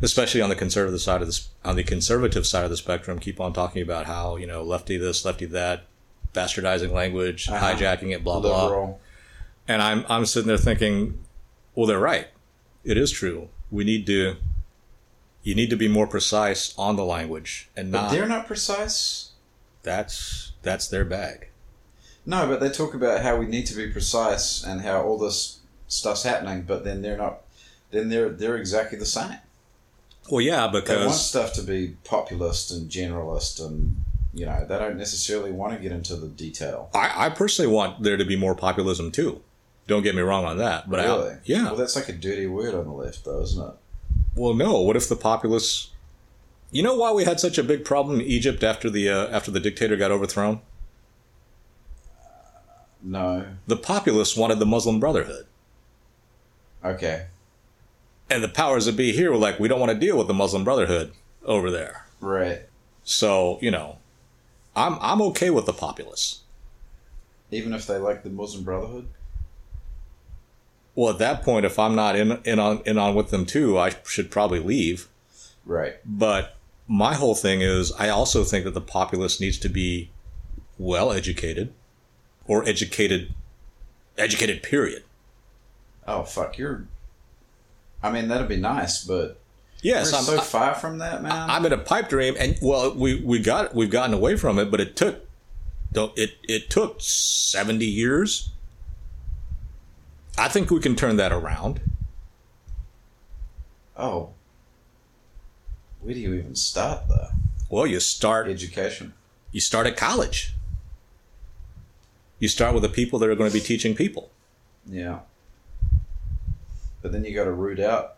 especially 0.02 0.42
on 0.42 0.50
the 0.50 0.56
conservative 0.56 1.02
side 1.02 1.22
of 1.22 1.28
this 1.28 1.50
on 1.64 1.76
the 1.76 1.84
conservative 1.84 2.46
side 2.46 2.64
of 2.64 2.70
the 2.70 2.78
spectrum, 2.78 3.20
keep 3.20 3.40
on 3.40 3.54
talking 3.54 3.82
about 3.82 4.06
how 4.06 4.36
you 4.36 4.48
know 4.48 4.64
lefty 4.64 4.98
this, 4.98 5.26
lefty 5.26 5.46
that, 5.46 5.84
bastardizing 6.34 6.92
language, 6.92 7.50
Uh-huh. 7.50 7.74
hijacking 7.74 8.14
it, 8.14 8.24
blah 8.24 8.40
blah. 8.40 8.64
Liberal. 8.66 9.00
And 9.68 9.82
I'm 9.82 10.06
I'm 10.10 10.26
sitting 10.26 10.48
there 10.48 10.58
thinking, 10.58 11.20
well, 11.74 11.86
they're 11.88 12.00
right. 12.00 12.28
It 12.84 12.98
is 12.98 13.12
true. 13.12 13.50
We 13.72 13.84
need 13.84 14.06
to. 14.08 14.36
You 15.44 15.54
need 15.54 15.70
to 15.70 15.76
be 15.76 15.88
more 15.88 16.08
precise 16.08 16.74
on 16.76 16.96
the 16.96 17.06
language, 17.06 17.70
and 17.78 17.92
But 17.92 18.02
not 18.04 18.12
they're 18.12 18.28
not 18.28 18.48
precise. 18.48 19.32
that's 19.84 20.54
that's 20.64 20.88
their 20.88 21.06
bag. 21.06 21.50
No, 22.26 22.48
but 22.48 22.60
they 22.60 22.70
talk 22.70 22.96
about 22.96 23.22
how 23.22 23.38
we 23.38 23.46
need 23.46 23.68
to 23.68 23.76
be 23.76 23.88
precise 23.92 24.64
and 24.64 24.82
how 24.82 25.04
all 25.04 25.20
this 25.20 25.60
stuff's 25.88 26.24
happening, 26.24 26.64
but 26.64 26.84
then 26.84 27.04
they're 27.04 27.18
not. 27.18 27.42
then 27.92 28.10
they're 28.10 28.30
they're 28.30 28.58
exactly 28.58 28.98
the 28.98 29.06
same. 29.06 29.38
Well, 30.30 30.42
yeah, 30.42 30.68
because 30.68 31.00
They 31.00 31.06
want 31.06 31.18
stuff 31.18 31.54
to 31.54 31.62
be 31.62 31.96
populist 32.04 32.72
and 32.72 32.90
generalist, 32.90 33.64
and 33.66 34.04
you 34.34 34.46
know 34.46 34.66
they 34.68 34.78
don't 34.80 34.98
necessarily 34.98 35.52
want 35.52 35.74
to 35.74 35.80
get 35.80 35.92
into 35.92 36.16
the 36.16 36.28
detail. 36.28 36.90
I, 36.94 37.28
I 37.28 37.30
personally 37.30 37.72
want 37.72 38.02
there 38.02 38.18
to 38.18 38.26
be 38.26 38.36
more 38.36 38.56
populism 38.56 39.12
too. 39.12 39.42
Don't 39.88 40.02
get 40.02 40.16
me 40.16 40.22
wrong 40.22 40.46
on 40.46 40.58
that, 40.58 40.90
but 40.90 41.04
really? 41.04 41.34
I, 41.34 41.38
yeah. 41.46 41.66
Well, 41.66 41.76
that's 41.76 41.96
like 41.96 42.10
a 42.10 42.14
dirty 42.14 42.48
word 42.48 42.74
on 42.74 42.86
the 42.86 42.92
left, 42.92 43.24
though, 43.24 43.42
isn't 43.44 43.64
it? 43.64 43.76
Well, 44.36 44.56
no. 44.56 44.82
What 44.82 44.96
if 44.96 45.08
the 45.08 45.16
populace? 45.16 45.92
You 46.72 46.82
know 46.82 46.96
why 46.96 47.12
we 47.12 47.24
had 47.24 47.40
such 47.40 47.60
a 47.60 47.64
big 47.64 47.86
problem 47.86 48.20
in 48.20 48.26
Egypt 48.26 48.64
after 48.64 48.90
the 48.90 49.10
uh, 49.10 49.28
after 49.28 49.52
the 49.52 49.60
dictator 49.60 49.96
got 49.96 50.12
overthrown? 50.12 50.62
No. 53.04 53.46
The 53.68 53.78
populace 53.78 54.36
wanted 54.36 54.58
the 54.58 54.66
Muslim 54.66 55.00
Brotherhood, 55.00 55.46
Okay. 56.84 57.28
And 58.30 58.44
the 58.44 58.50
powers 58.50 58.86
that 58.86 58.96
be 58.96 59.12
here 59.12 59.32
were 59.32 59.38
like, 59.38 59.60
we 59.60 59.68
don't 59.68 59.80
want 59.80 59.92
to 59.92 59.98
deal 59.98 60.18
with 60.18 60.28
the 60.28 60.34
Muslim 60.34 60.64
Brotherhood 60.64 61.14
over 61.44 61.70
there. 61.70 62.06
Right. 62.20 62.62
So 63.04 63.60
you 63.62 63.72
know, 63.72 63.98
I'm 64.76 64.98
I'm 65.00 65.22
okay 65.22 65.50
with 65.50 65.66
the 65.66 65.74
populace. 65.74 66.42
Even 67.52 67.74
if 67.74 67.86
they 67.86 67.98
like 67.98 68.24
the 68.24 68.30
Muslim 68.30 68.64
Brotherhood. 68.64 69.08
Well, 70.96 71.12
at 71.12 71.20
that 71.20 71.44
point, 71.44 71.66
if 71.66 71.78
I'm 71.78 71.96
not 71.96 72.16
in 72.16 72.40
in 72.44 72.60
on 72.60 72.82
in 72.86 72.98
on 72.98 73.16
with 73.16 73.30
them 73.30 73.46
too, 73.46 73.78
I 73.78 73.94
should 74.06 74.32
probably 74.32 74.60
leave. 74.60 75.08
Right. 75.66 75.96
But 76.06 76.56
my 76.88 77.16
whole 77.16 77.36
thing 77.36 77.62
is, 77.62 77.92
I 77.94 78.10
also 78.10 78.44
think 78.44 78.66
that 78.66 78.74
the 78.74 78.82
populace 78.82 79.40
needs 79.40 79.58
to 79.60 79.70
be 79.70 80.10
well 80.78 81.12
educated, 81.12 81.74
or 82.48 82.68
educated, 82.68 83.34
educated. 84.18 84.64
Period. 84.64 85.04
Oh 86.08 86.24
fuck, 86.24 86.58
you're. 86.58 86.88
I 88.06 88.12
mean, 88.12 88.28
that'd 88.28 88.48
be 88.48 88.58
nice, 88.58 89.04
but 89.04 89.40
Yes, 89.82 90.12
we're 90.12 90.18
I'm. 90.20 90.24
so 90.26 90.38
I- 90.38 90.42
far 90.44 90.76
from 90.76 91.00
that, 91.00 91.22
man. 91.24 91.32
I'm 91.50 91.66
in 91.66 91.74
a 91.74 91.78
pipe 91.78 92.10
dream, 92.10 92.36
and 92.40 92.58
well, 92.62 92.94
we 92.94 93.22
we 93.22 93.40
got 93.40 93.74
we've 93.76 93.90
gotten 93.90 94.14
away 94.14 94.36
from 94.36 94.58
it, 94.60 94.70
but 94.72 94.80
it 94.80 94.96
took, 94.96 95.26
don't 95.92 96.12
it 96.18 96.34
it 96.44 96.70
took 96.70 97.02
seventy 97.02 97.86
years. 97.86 98.52
I 100.38 100.48
think 100.50 100.70
we 100.70 100.80
can 100.80 100.96
turn 100.96 101.16
that 101.18 101.32
around. 101.32 101.82
oh. 103.98 104.30
Where 106.02 106.14
do 106.14 106.20
you 106.20 106.34
even 106.36 106.56
start, 106.56 107.08
though? 107.10 107.30
Well, 107.70 107.88
you 107.88 108.00
start 108.00 108.48
Education. 108.48 109.14
you 109.52 109.60
start 109.60 109.88
at 109.88 109.98
college. 109.98 110.54
You 112.38 112.48
start 112.48 112.74
with 112.76 112.84
the 112.84 112.90
people 112.90 113.18
that 113.20 113.30
are 113.30 113.36
going 113.36 113.50
to 113.50 113.54
be 113.54 113.64
teaching 113.64 113.96
people. 113.96 114.30
Yeah. 114.86 115.20
But 117.06 117.12
then 117.12 117.24
you 117.24 117.36
got 117.36 117.44
to 117.44 117.52
root 117.52 117.80
out. 117.80 118.16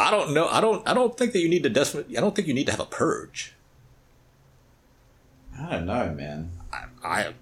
I 0.00 0.10
don't 0.10 0.34
know. 0.34 0.48
I 0.48 0.60
don't. 0.60 0.82
I 0.88 0.94
don't 0.94 1.16
think 1.16 1.32
that 1.32 1.38
you 1.38 1.48
need 1.48 1.62
to. 1.62 1.68
Definitely, 1.68 2.18
I 2.18 2.20
don't 2.20 2.34
think 2.34 2.48
you 2.48 2.54
need 2.54 2.64
to 2.64 2.72
have 2.72 2.80
a 2.80 2.86
purge. 2.86 3.54
I 5.56 5.70
don't 5.70 5.86
know, 5.86 6.12
man. 6.12 6.50
I, 7.04 7.34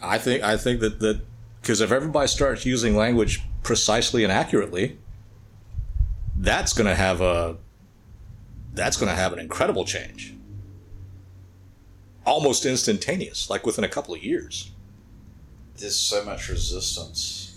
I 0.00 0.18
think. 0.18 0.44
I 0.44 0.56
think 0.56 0.78
that 0.82 1.00
that 1.00 1.22
because 1.60 1.80
if 1.80 1.90
everybody 1.90 2.28
starts 2.28 2.64
using 2.64 2.94
language 2.94 3.42
precisely 3.64 4.22
and 4.22 4.32
accurately, 4.32 4.98
that's 6.36 6.72
going 6.72 6.86
to 6.86 6.94
have 6.94 7.20
a. 7.20 7.56
That's 8.72 8.96
going 8.96 9.10
to 9.10 9.16
have 9.16 9.32
an 9.32 9.40
incredible 9.40 9.84
change. 9.84 10.36
Almost 12.24 12.64
instantaneous, 12.64 13.50
like 13.50 13.66
within 13.66 13.82
a 13.82 13.88
couple 13.88 14.14
of 14.14 14.22
years. 14.22 14.70
There's 15.74 15.98
so 15.98 16.24
much 16.24 16.48
resistance. 16.48 17.47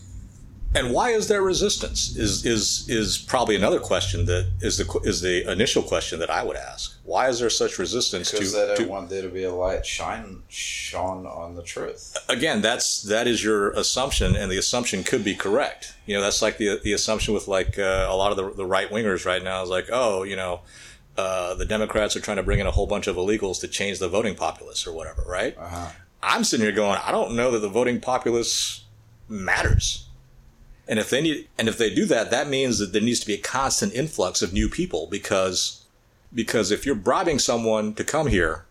And 0.74 0.94
why 0.94 1.10
is 1.10 1.28
there 1.28 1.42
resistance? 1.42 2.16
Is 2.16 2.46
is 2.46 2.88
is 2.88 3.18
probably 3.18 3.56
another 3.56 3.80
question 3.80 4.26
that 4.26 4.48
is 4.62 4.78
the 4.78 5.00
is 5.04 5.22
the 5.22 5.50
initial 5.52 5.84
question 5.84 6.20
that 6.20 6.30
I 6.30 6.44
would 6.44 6.56
ask. 6.56 6.98
Why 7.04 7.28
is 7.28 7.40
there 7.40 7.50
such 7.50 7.78
resistance 7.78 8.32
Because 8.32 8.54
to, 8.54 8.58
they 8.58 8.68
don't 8.68 8.78
to 8.78 8.88
want 8.88 9.10
there 9.10 9.22
to 9.22 9.28
be 9.28 9.44
a 9.44 9.54
light 9.54 9.86
shine 9.86 10.44
shone 10.48 11.26
on 11.26 11.56
the 11.56 11.64
truth. 11.64 12.16
again, 12.30 12.62
that's 12.62 13.02
that 13.04 13.28
is 13.28 13.44
your 13.44 13.72
assumption, 13.72 14.36
and 14.36 14.50
the 14.50 14.58
assumption 14.58 15.04
could 15.04 15.26
be 15.26 15.36
correct. 15.36 15.94
You 16.06 16.16
know, 16.16 16.22
that's 16.22 16.42
like 16.42 16.58
the 16.58 16.80
the 16.82 16.94
assumption 16.94 17.34
with 17.34 17.50
like 17.50 17.78
uh, 17.78 18.08
a 18.10 18.16
lot 18.16 18.32
of 18.32 18.38
the, 18.38 18.54
the 18.54 18.66
right 18.66 18.90
wingers 18.90 19.26
right 19.26 19.44
now 19.44 19.64
is 19.64 19.70
like, 19.70 19.90
oh, 19.92 20.24
you 20.24 20.38
know, 20.38 20.62
uh, 21.18 21.54
the 21.56 21.66
Democrats 21.66 22.16
are 22.16 22.22
trying 22.22 22.38
to 22.38 22.44
bring 22.44 22.60
in 22.60 22.68
a 22.68 22.72
whole 22.72 22.88
bunch 22.88 23.08
of 23.08 23.18
illegals 23.18 23.60
to 23.60 23.68
change 23.68 24.00
the 24.00 24.08
voting 24.08 24.36
populace 24.36 24.88
or 24.88 24.94
whatever, 24.94 25.24
right? 25.28 25.58
Uh-huh. 25.58 25.90
I'm 26.24 26.44
sitting 26.44 26.66
here 26.66 26.74
going, 26.74 27.00
I 27.04 27.12
don't 27.12 27.36
know 27.36 27.52
that 27.52 27.60
the 27.60 27.70
voting 27.70 28.00
populace 28.00 28.86
matters. 29.28 30.08
And 30.88 31.00
if 31.00 31.10
they 31.10 31.22
need, 31.22 31.48
and 31.58 31.70
if 31.70 31.78
they 31.78 31.94
do 31.94 32.06
that, 32.06 32.32
that 32.32 32.50
means 32.50 32.80
that 32.80 32.92
there 32.92 33.02
needs 33.02 33.20
to 33.22 33.28
be 33.28 33.36
a 33.36 33.38
constant 33.42 33.94
influx 33.94 34.42
of 34.42 34.52
new 34.52 34.68
people 34.68 35.08
because, 35.10 35.86
because 36.34 36.72
if 36.72 36.86
you're 36.86 36.96
bribing 36.96 37.40
someone 37.40 37.94
to 37.94 38.04
come 38.04 38.28
here 38.28 38.66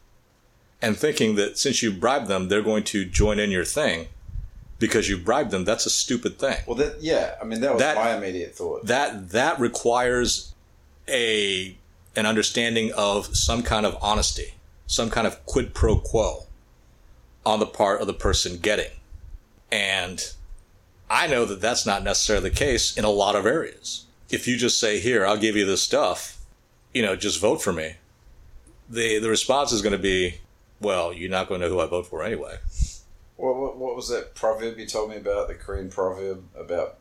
and 0.83 0.96
thinking 0.96 1.37
that 1.37 1.57
since 1.59 1.83
you 1.83 1.92
bribed 1.92 2.27
them, 2.29 2.49
they're 2.49 2.62
going 2.62 2.85
to 2.85 3.05
join 3.05 3.38
in 3.38 3.51
your 3.51 3.64
thing 3.64 4.09
because 4.79 5.09
you 5.09 5.18
bribed 5.18 5.51
them, 5.51 5.64
that's 5.64 5.87
a 5.87 5.90
stupid 5.90 6.38
thing. 6.38 6.57
Well, 6.66 6.77
that 6.77 7.03
yeah. 7.03 7.37
I 7.40 7.44
mean, 7.44 7.61
that 7.61 7.73
was 7.75 7.81
That- 7.81 7.96
my 7.96 8.16
immediate 8.16 8.55
thought. 8.55 8.87
That, 8.87 9.31
that 9.31 9.61
requires 9.61 10.55
a, 11.07 11.77
an 12.16 12.27
understanding 12.27 12.92
of 12.92 13.37
some 13.37 13.62
kind 13.62 13.87
of 13.87 13.96
honesty, 14.03 14.55
some 14.87 15.11
kind 15.11 15.27
of 15.27 15.44
quid 15.46 15.75
pro 15.75 15.99
quo 15.99 16.46
on 17.46 17.61
the 17.61 17.66
part 17.66 18.01
of 18.01 18.07
the 18.07 18.14
person 18.14 18.57
getting. 18.57 18.90
And 19.70 20.33
I 21.11 21.27
know 21.27 21.44
that 21.44 21.61
that's 21.61 21.85
not 21.85 22.05
necessarily 22.05 22.49
the 22.49 22.57
case 22.57 22.96
in 22.96 23.05
a 23.05 23.11
lot 23.11 23.35
of 23.35 23.44
areas. 23.44 24.07
If 24.31 24.46
you 24.46 24.57
just 24.57 24.79
say, 24.79 25.01
here, 25.01 25.27
I'll 25.27 25.37
give 25.37 25.57
you 25.57 25.66
this 25.66 25.83
stuff, 25.83 26.38
you 26.94 27.03
know, 27.03 27.16
just 27.16 27.40
vote 27.40 27.61
for 27.61 27.73
me, 27.73 27.96
the, 28.88 29.18
the 29.18 29.29
response 29.29 29.73
is 29.73 29.83
going 29.83 29.92
to 29.92 29.99
be, 29.99 30.37
well, 30.81 31.12
you're 31.12 31.29
not 31.29 31.49
going 31.49 31.61
to 31.61 31.66
know 31.66 31.75
who 31.75 31.81
I 31.81 31.87
vote 31.87 32.07
for 32.07 32.23
anyway. 32.23 32.59
What, 33.37 33.57
what, 33.57 33.77
what 33.77 33.96
was 33.96 34.09
that 34.09 34.37
proverb 34.37 34.79
you 34.79 34.87
told 34.87 35.11
me 35.11 35.16
about? 35.16 35.49
The 35.49 35.55
Korean 35.55 35.90
proverb 35.90 36.44
about 36.57 36.99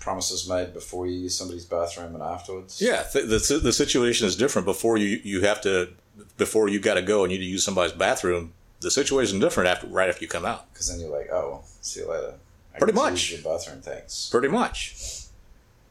promises 0.00 0.48
made 0.48 0.72
before 0.74 1.06
you 1.06 1.20
use 1.20 1.36
somebody's 1.36 1.64
bathroom 1.64 2.14
and 2.14 2.22
afterwards. 2.22 2.80
Yeah, 2.80 3.04
th- 3.04 3.26
the, 3.26 3.60
the 3.62 3.72
situation 3.72 4.26
is 4.26 4.34
different. 4.34 4.66
Before 4.66 4.96
you, 4.96 5.20
you 5.22 5.42
have 5.42 5.60
to, 5.62 5.90
before 6.36 6.68
you 6.68 6.80
got 6.80 6.94
to 6.94 7.02
go 7.02 7.22
and 7.22 7.32
you 7.32 7.38
need 7.38 7.44
to 7.44 7.50
use 7.50 7.64
somebody's 7.64 7.92
bathroom, 7.92 8.52
the 8.80 8.90
situation 8.90 9.36
is 9.36 9.42
different 9.42 9.68
after, 9.68 9.86
right 9.86 10.08
after 10.08 10.22
you 10.22 10.28
come 10.28 10.44
out. 10.44 10.72
Because 10.72 10.88
then 10.88 11.00
you're 11.00 11.16
like, 11.16 11.28
oh, 11.32 11.50
well, 11.50 11.64
see 11.80 12.00
you 12.00 12.10
later. 12.10 12.34
I 12.78 12.84
Pretty 12.84 12.94
much. 12.94 13.32
Your 13.32 13.42
bathroom, 13.42 13.80
thanks. 13.80 14.28
pretty 14.30 14.48
much. 14.48 14.94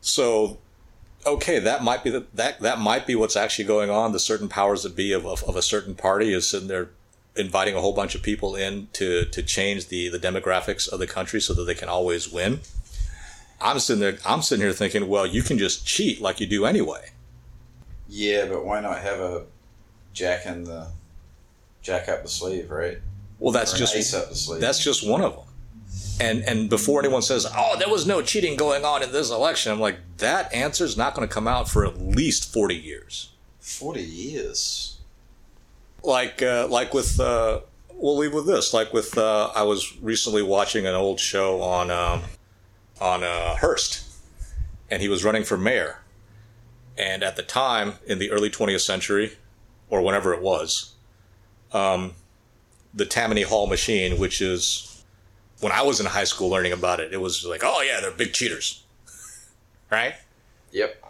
So, 0.01 0.57
okay, 1.25 1.59
that 1.59 1.83
might 1.83 2.03
be 2.03 2.09
the, 2.09 2.25
that 2.33 2.59
that 2.61 2.79
might 2.79 3.05
be 3.05 3.15
what's 3.15 3.35
actually 3.35 3.65
going 3.65 3.89
on. 3.89 4.11
The 4.13 4.19
certain 4.19 4.47
powers 4.47 4.83
that 4.83 4.95
be 4.95 5.11
of, 5.11 5.25
of, 5.25 5.43
of 5.43 5.55
a 5.55 5.61
certain 5.61 5.95
party 5.95 6.33
is 6.33 6.49
sitting 6.49 6.67
there 6.67 6.89
inviting 7.35 7.75
a 7.75 7.81
whole 7.81 7.93
bunch 7.93 8.15
of 8.15 8.23
people 8.23 8.55
in 8.55 8.87
to 8.93 9.25
to 9.25 9.43
change 9.43 9.87
the 9.87 10.09
the 10.09 10.19
demographics 10.19 10.87
of 10.87 10.99
the 10.99 11.07
country 11.07 11.39
so 11.41 11.53
that 11.53 11.63
they 11.63 11.75
can 11.75 11.89
always 11.89 12.31
win. 12.31 12.61
I'm 13.59 13.79
sitting 13.79 13.99
there. 13.99 14.17
I'm 14.25 14.41
sitting 14.41 14.63
here 14.63 14.73
thinking, 14.73 15.07
well, 15.07 15.25
you 15.25 15.41
can 15.41 15.57
just 15.57 15.85
cheat 15.85 16.21
like 16.21 16.39
you 16.39 16.47
do 16.47 16.65
anyway. 16.65 17.09
Yeah, 18.07 18.45
but 18.47 18.65
why 18.65 18.79
not 18.79 18.99
have 18.99 19.19
a 19.19 19.45
jack 20.13 20.45
in 20.45 20.63
the 20.63 20.87
jack 21.81 22.07
up 22.07 22.23
the 22.23 22.29
sleeve, 22.29 22.71
right? 22.71 22.99
Well, 23.39 23.51
that's 23.51 23.73
just 23.73 24.13
up 24.13 24.29
the 24.29 24.35
sleeve. 24.35 24.61
that's 24.61 24.83
just 24.83 25.07
one 25.07 25.21
of 25.21 25.35
them. 25.35 25.46
And 26.19 26.41
and 26.43 26.69
before 26.69 26.99
anyone 26.99 27.21
says, 27.21 27.45
"Oh, 27.55 27.75
there 27.77 27.89
was 27.89 28.07
no 28.07 28.21
cheating 28.21 28.57
going 28.57 28.83
on 28.83 29.03
in 29.03 29.11
this 29.11 29.29
election," 29.29 29.71
I'm 29.71 29.79
like, 29.79 29.97
that 30.17 30.51
answer 30.53 30.83
is 30.83 30.97
not 30.97 31.13
going 31.13 31.27
to 31.27 31.33
come 31.33 31.47
out 31.47 31.69
for 31.69 31.85
at 31.85 31.99
least 31.99 32.51
forty 32.51 32.75
years. 32.75 33.29
forty 33.59 34.01
years. 34.01 34.97
like 36.03 36.41
uh, 36.41 36.67
like 36.69 36.93
with 36.93 37.19
uh, 37.19 37.59
we'll 37.93 38.17
leave 38.17 38.33
with 38.33 38.47
this 38.47 38.73
like 38.73 38.93
with 38.93 39.17
uh, 39.17 39.51
I 39.55 39.63
was 39.63 39.95
recently 40.01 40.41
watching 40.41 40.85
an 40.87 40.95
old 40.95 41.19
show 41.19 41.61
on 41.61 41.91
um, 41.91 42.23
on 42.99 43.23
uh, 43.23 43.55
Hearst 43.55 44.03
and 44.89 45.01
he 45.01 45.09
was 45.09 45.23
running 45.23 45.43
for 45.43 45.57
mayor 45.57 45.99
and 46.97 47.23
at 47.23 47.35
the 47.35 47.43
time 47.43 47.95
in 48.07 48.19
the 48.19 48.31
early 48.31 48.49
20th 48.49 48.81
century 48.81 49.33
or 49.89 50.01
whenever 50.01 50.33
it 50.33 50.41
was 50.41 50.93
um, 51.73 52.13
the 52.93 53.05
Tammany 53.05 53.41
Hall 53.43 53.67
machine 53.67 54.17
which 54.17 54.41
is 54.41 54.96
when 55.59 55.71
I 55.71 55.81
was 55.81 55.99
in 55.99 56.05
high 56.05 56.23
school 56.25 56.49
learning 56.49 56.73
about 56.73 56.99
it 56.99 57.13
it 57.13 57.21
was 57.21 57.45
like 57.45 57.61
oh 57.63 57.81
yeah 57.81 57.99
they're 58.01 58.11
big 58.11 58.33
cheaters 58.33 58.83
right 59.91 60.15
Yep. 60.71 61.01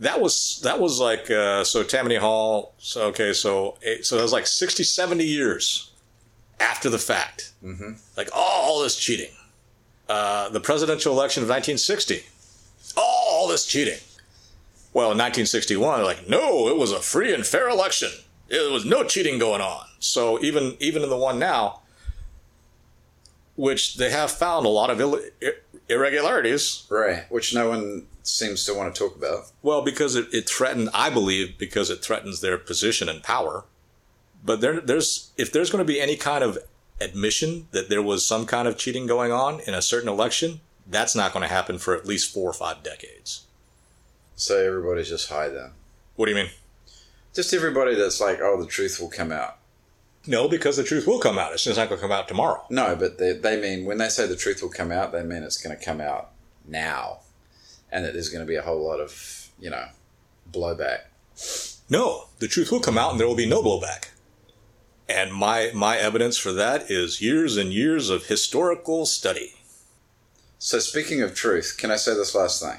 that 0.00 0.20
was 0.20 0.60
that 0.62 0.78
was 0.80 1.00
like 1.00 1.30
uh, 1.30 1.64
so 1.64 1.82
Tammany 1.82 2.16
Hall. 2.16 2.74
So 2.78 3.06
okay, 3.08 3.32
so 3.32 3.76
eh, 3.82 3.98
so 4.02 4.16
that 4.16 4.22
was 4.22 4.32
like 4.32 4.46
60, 4.46 4.84
70 4.84 5.24
years 5.24 5.90
after 6.60 6.90
the 6.90 6.98
fact. 6.98 7.52
Mm-hmm. 7.64 7.92
Like 8.16 8.28
oh, 8.32 8.62
all 8.64 8.82
this 8.82 8.96
cheating. 8.96 9.30
Uh, 10.08 10.48
the 10.50 10.60
presidential 10.60 11.12
election 11.14 11.42
of 11.42 11.48
1960. 11.48 12.22
Oh, 12.96 13.28
all 13.30 13.48
this 13.48 13.64
cheating. 13.66 13.98
Well, 14.92 15.12
in 15.12 15.18
1961, 15.18 15.96
they're 15.98 16.04
like, 16.04 16.28
no, 16.28 16.68
it 16.68 16.76
was 16.76 16.92
a 16.92 17.00
free 17.00 17.32
and 17.32 17.46
fair 17.46 17.68
election. 17.68 18.10
There 18.48 18.70
was 18.70 18.84
no 18.84 19.04
cheating 19.04 19.38
going 19.38 19.60
on. 19.62 19.86
So 19.98 20.40
even 20.42 20.76
even 20.78 21.02
in 21.02 21.08
the 21.08 21.16
one 21.16 21.38
now, 21.38 21.79
which 23.60 23.96
they 23.96 24.10
have 24.10 24.30
found 24.30 24.64
a 24.64 24.70
lot 24.70 24.88
of 24.88 24.98
Ill- 25.02 25.20
irregularities. 25.86 26.86
Right, 26.88 27.30
which 27.30 27.54
no 27.54 27.68
one 27.68 28.06
seems 28.22 28.64
to 28.64 28.72
want 28.72 28.94
to 28.94 28.98
talk 28.98 29.14
about. 29.14 29.50
Well, 29.62 29.82
because 29.82 30.16
it, 30.16 30.32
it 30.32 30.48
threatened, 30.48 30.88
I 30.94 31.10
believe, 31.10 31.58
because 31.58 31.90
it 31.90 32.02
threatens 32.02 32.40
their 32.40 32.56
position 32.56 33.06
and 33.06 33.22
power. 33.22 33.64
But 34.42 34.62
there, 34.62 34.80
there's 34.80 35.32
if 35.36 35.52
there's 35.52 35.68
going 35.70 35.84
to 35.84 35.92
be 35.92 36.00
any 36.00 36.16
kind 36.16 36.42
of 36.42 36.58
admission 37.02 37.68
that 37.72 37.90
there 37.90 38.00
was 38.00 38.24
some 38.24 38.46
kind 38.46 38.66
of 38.66 38.78
cheating 38.78 39.06
going 39.06 39.30
on 39.30 39.60
in 39.60 39.74
a 39.74 39.82
certain 39.82 40.08
election, 40.08 40.60
that's 40.86 41.14
not 41.14 41.34
going 41.34 41.42
to 41.46 41.54
happen 41.54 41.76
for 41.76 41.94
at 41.94 42.06
least 42.06 42.32
four 42.32 42.48
or 42.48 42.54
five 42.54 42.82
decades. 42.82 43.44
So 44.36 44.56
everybody's 44.56 45.10
just 45.10 45.28
high 45.28 45.50
then. 45.50 45.72
What 46.16 46.26
do 46.26 46.32
you 46.32 46.36
mean? 46.36 46.50
Just 47.34 47.52
everybody 47.52 47.94
that's 47.94 48.22
like, 48.22 48.40
oh, 48.40 48.58
the 48.58 48.66
truth 48.66 48.98
will 48.98 49.10
come 49.10 49.30
out. 49.30 49.58
No, 50.30 50.46
because 50.46 50.76
the 50.76 50.84
truth 50.84 51.08
will 51.08 51.18
come 51.18 51.40
out. 51.40 51.52
It's 51.52 51.64
just 51.64 51.76
not 51.76 51.88
going 51.88 51.98
to 51.98 52.06
come 52.06 52.12
out 52.12 52.28
tomorrow. 52.28 52.64
No, 52.70 52.94
but 52.94 53.18
they, 53.18 53.32
they 53.32 53.60
mean 53.60 53.84
when 53.84 53.98
they 53.98 54.08
say 54.08 54.28
the 54.28 54.36
truth 54.36 54.62
will 54.62 54.70
come 54.70 54.92
out, 54.92 55.10
they 55.10 55.24
mean 55.24 55.42
it's 55.42 55.60
going 55.60 55.76
to 55.76 55.84
come 55.84 56.00
out 56.00 56.30
now, 56.64 57.18
and 57.90 58.04
that 58.04 58.12
there's 58.12 58.28
going 58.28 58.46
to 58.46 58.48
be 58.48 58.54
a 58.54 58.62
whole 58.62 58.86
lot 58.86 59.00
of 59.00 59.50
you 59.58 59.70
know 59.70 59.86
blowback. 60.52 61.00
No, 61.90 62.26
the 62.38 62.46
truth 62.46 62.70
will 62.70 62.78
come 62.78 62.96
out, 62.96 63.10
and 63.10 63.18
there 63.18 63.26
will 63.26 63.34
be 63.34 63.48
no 63.48 63.60
blowback. 63.60 64.10
And 65.08 65.34
my 65.34 65.72
my 65.74 65.98
evidence 65.98 66.38
for 66.38 66.52
that 66.52 66.88
is 66.88 67.20
years 67.20 67.56
and 67.56 67.72
years 67.72 68.08
of 68.08 68.26
historical 68.26 69.06
study. 69.06 69.54
So 70.60 70.78
speaking 70.78 71.22
of 71.22 71.34
truth, 71.34 71.74
can 71.76 71.90
I 71.90 71.96
say 71.96 72.14
this 72.14 72.36
last 72.36 72.62
thing? 72.62 72.78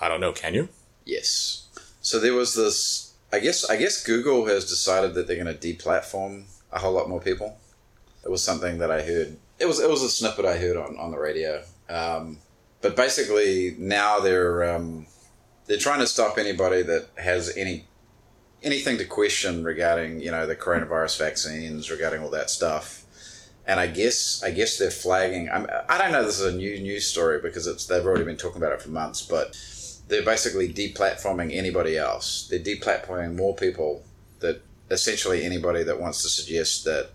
I 0.00 0.06
don't 0.06 0.20
know. 0.20 0.30
Can 0.30 0.54
you? 0.54 0.68
Yes. 1.04 1.66
So 2.00 2.20
there 2.20 2.34
was 2.34 2.54
this. 2.54 3.09
I 3.32 3.38
guess 3.38 3.68
I 3.68 3.76
guess 3.76 4.02
Google 4.04 4.46
has 4.46 4.68
decided 4.68 5.14
that 5.14 5.26
they're 5.26 5.42
going 5.42 5.56
to 5.56 5.74
deplatform 5.74 6.44
a 6.72 6.78
whole 6.78 6.92
lot 6.92 7.08
more 7.08 7.20
people. 7.20 7.56
It 8.24 8.30
was 8.30 8.42
something 8.42 8.78
that 8.78 8.90
I 8.90 9.02
heard. 9.02 9.36
It 9.58 9.66
was 9.66 9.80
it 9.80 9.88
was 9.88 10.02
a 10.02 10.10
snippet 10.10 10.44
I 10.44 10.56
heard 10.56 10.76
on, 10.76 10.96
on 10.98 11.10
the 11.10 11.18
radio. 11.18 11.62
Um, 11.88 12.38
but 12.80 12.96
basically 12.96 13.74
now 13.78 14.20
they're 14.20 14.74
um, 14.74 15.06
they're 15.66 15.78
trying 15.78 16.00
to 16.00 16.06
stop 16.06 16.38
anybody 16.38 16.82
that 16.82 17.08
has 17.16 17.56
any 17.56 17.86
anything 18.62 18.98
to 18.98 19.04
question 19.04 19.64
regarding 19.64 20.20
you 20.20 20.30
know 20.30 20.46
the 20.46 20.56
coronavirus 20.56 21.18
vaccines 21.18 21.90
regarding 21.90 22.22
all 22.22 22.30
that 22.30 22.50
stuff. 22.50 23.04
And 23.66 23.78
I 23.78 23.86
guess 23.86 24.42
I 24.42 24.50
guess 24.50 24.78
they're 24.78 24.90
flagging. 24.90 25.48
I'm, 25.50 25.66
I 25.88 25.98
don't 25.98 26.10
know. 26.10 26.24
This 26.24 26.40
is 26.40 26.52
a 26.52 26.56
new 26.56 26.80
news 26.80 27.06
story 27.06 27.40
because 27.40 27.66
it's 27.66 27.86
they've 27.86 28.04
already 28.04 28.24
been 28.24 28.36
talking 28.36 28.56
about 28.56 28.72
it 28.72 28.82
for 28.82 28.90
months, 28.90 29.22
but 29.22 29.56
they're 30.10 30.24
basically 30.24 30.70
deplatforming 30.72 31.54
anybody 31.54 31.96
else. 31.96 32.48
They're 32.50 32.58
deplatforming 32.58 33.36
more 33.36 33.54
people 33.54 34.02
that 34.40 34.60
essentially 34.90 35.44
anybody 35.44 35.84
that 35.84 36.00
wants 36.00 36.22
to 36.22 36.28
suggest 36.28 36.84
that 36.84 37.10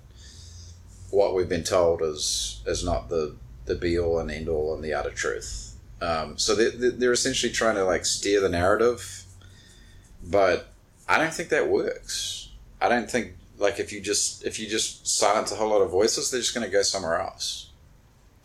what 1.12 1.36
we've 1.36 1.50
been 1.50 1.64
told 1.64 2.02
is 2.02 2.64
is 2.66 2.84
not 2.84 3.10
the 3.10 3.36
the 3.66 3.76
be 3.76 4.00
all 4.00 4.20
and 4.20 4.32
end 4.32 4.48
all 4.48 4.74
and 4.74 4.84
the 4.84 4.94
utter 4.94 5.12
truth. 5.12 5.76
Um, 6.02 6.38
so 6.38 6.56
they're, 6.56 6.92
they're 6.92 7.12
essentially 7.12 7.52
trying 7.52 7.76
to 7.76 7.84
like 7.84 8.06
steer 8.06 8.40
the 8.40 8.50
narrative, 8.50 9.24
but 10.24 10.68
I 11.08 11.18
don't 11.18 11.34
think 11.34 11.50
that 11.50 11.68
works. 11.68 12.50
I 12.82 12.90
don't 12.90 13.10
think 13.10 13.34
like 13.58 13.80
if 13.80 13.92
you 13.92 14.02
just 14.02 14.46
if 14.46 14.60
you 14.60 14.68
just 14.68 15.08
silence 15.08 15.52
a 15.52 15.56
whole 15.56 15.70
lot 15.70 15.82
of 15.82 15.92
voices, 15.92 16.32
they're 16.32 16.42
just 16.42 16.54
going 16.54 16.66
to 16.66 16.72
go 16.72 16.82
somewhere 16.82 17.20
else. 17.20 17.65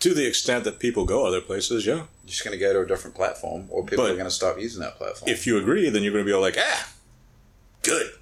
To 0.00 0.14
the 0.14 0.26
extent 0.26 0.64
that 0.64 0.78
people 0.78 1.04
go 1.04 1.26
other 1.26 1.40
places, 1.40 1.86
yeah. 1.86 1.94
You're 1.94 2.06
just 2.26 2.44
going 2.44 2.58
to 2.58 2.58
go 2.58 2.72
to 2.72 2.80
a 2.80 2.86
different 2.86 3.14
platform, 3.14 3.66
or 3.70 3.84
people 3.84 4.04
But 4.04 4.12
are 4.12 4.14
going 4.14 4.24
to 4.24 4.30
stop 4.30 4.58
using 4.58 4.80
that 4.80 4.96
platform. 4.96 5.30
If 5.30 5.46
you 5.46 5.58
agree, 5.58 5.90
then 5.90 6.02
you're 6.02 6.12
going 6.12 6.24
to 6.24 6.28
be 6.28 6.32
all 6.32 6.40
like, 6.40 6.56
ah, 6.58 6.92
good. 7.82 8.12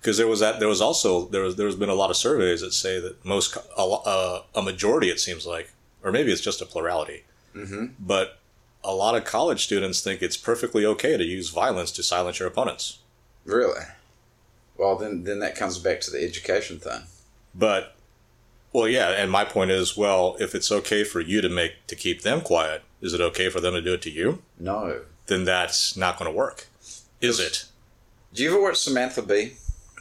Because 0.00 0.16
there 0.16 0.26
was 0.26 0.40
that. 0.40 0.58
There 0.58 0.68
was 0.68 0.80
also 0.80 1.26
there 1.26 1.42
was 1.42 1.56
there 1.56 1.66
has 1.66 1.76
been 1.76 1.88
a 1.88 1.94
lot 1.94 2.10
of 2.10 2.16
surveys 2.16 2.60
that 2.60 2.72
say 2.72 2.98
that 2.98 3.24
most 3.24 3.56
a, 3.56 3.80
uh, 3.80 4.42
a 4.54 4.62
majority 4.62 5.10
it 5.10 5.20
seems 5.20 5.46
like, 5.46 5.72
or 6.02 6.10
maybe 6.10 6.32
it's 6.32 6.40
just 6.40 6.60
a 6.60 6.66
plurality, 6.66 7.22
mm-hmm. 7.54 7.86
but 8.00 8.40
a 8.82 8.92
lot 8.92 9.14
of 9.14 9.24
college 9.24 9.62
students 9.62 10.00
think 10.00 10.20
it's 10.20 10.36
perfectly 10.36 10.84
okay 10.84 11.16
to 11.16 11.22
use 11.22 11.50
violence 11.50 11.92
to 11.92 12.02
silence 12.02 12.40
your 12.40 12.48
opponents. 12.48 12.98
Really? 13.44 13.82
Well, 14.76 14.96
then 14.96 15.22
then 15.22 15.38
that 15.38 15.54
comes 15.54 15.78
back 15.78 16.00
to 16.00 16.10
the 16.10 16.24
education 16.24 16.80
thing. 16.80 17.02
But, 17.54 17.94
well, 18.72 18.88
yeah, 18.88 19.10
and 19.10 19.30
my 19.30 19.44
point 19.44 19.70
is, 19.70 19.96
well, 19.96 20.36
if 20.40 20.54
it's 20.54 20.72
okay 20.72 21.04
for 21.04 21.20
you 21.20 21.40
to 21.40 21.48
make 21.48 21.86
to 21.88 21.96
keep 21.96 22.22
them 22.22 22.40
quiet, 22.40 22.82
is 23.00 23.12
it 23.12 23.20
okay 23.20 23.48
for 23.48 23.60
them 23.60 23.74
to 23.74 23.82
do 23.82 23.94
it 23.94 24.02
to 24.02 24.10
you? 24.10 24.42
No. 24.58 25.02
Then 25.26 25.44
that's 25.44 25.96
not 25.96 26.18
going 26.18 26.30
to 26.30 26.36
work, 26.36 26.66
is 27.20 27.38
it? 27.40 27.66
Do 28.34 28.42
you 28.42 28.50
ever 28.50 28.62
watch 28.62 28.76
Samantha 28.78 29.22
Bee? 29.22 29.54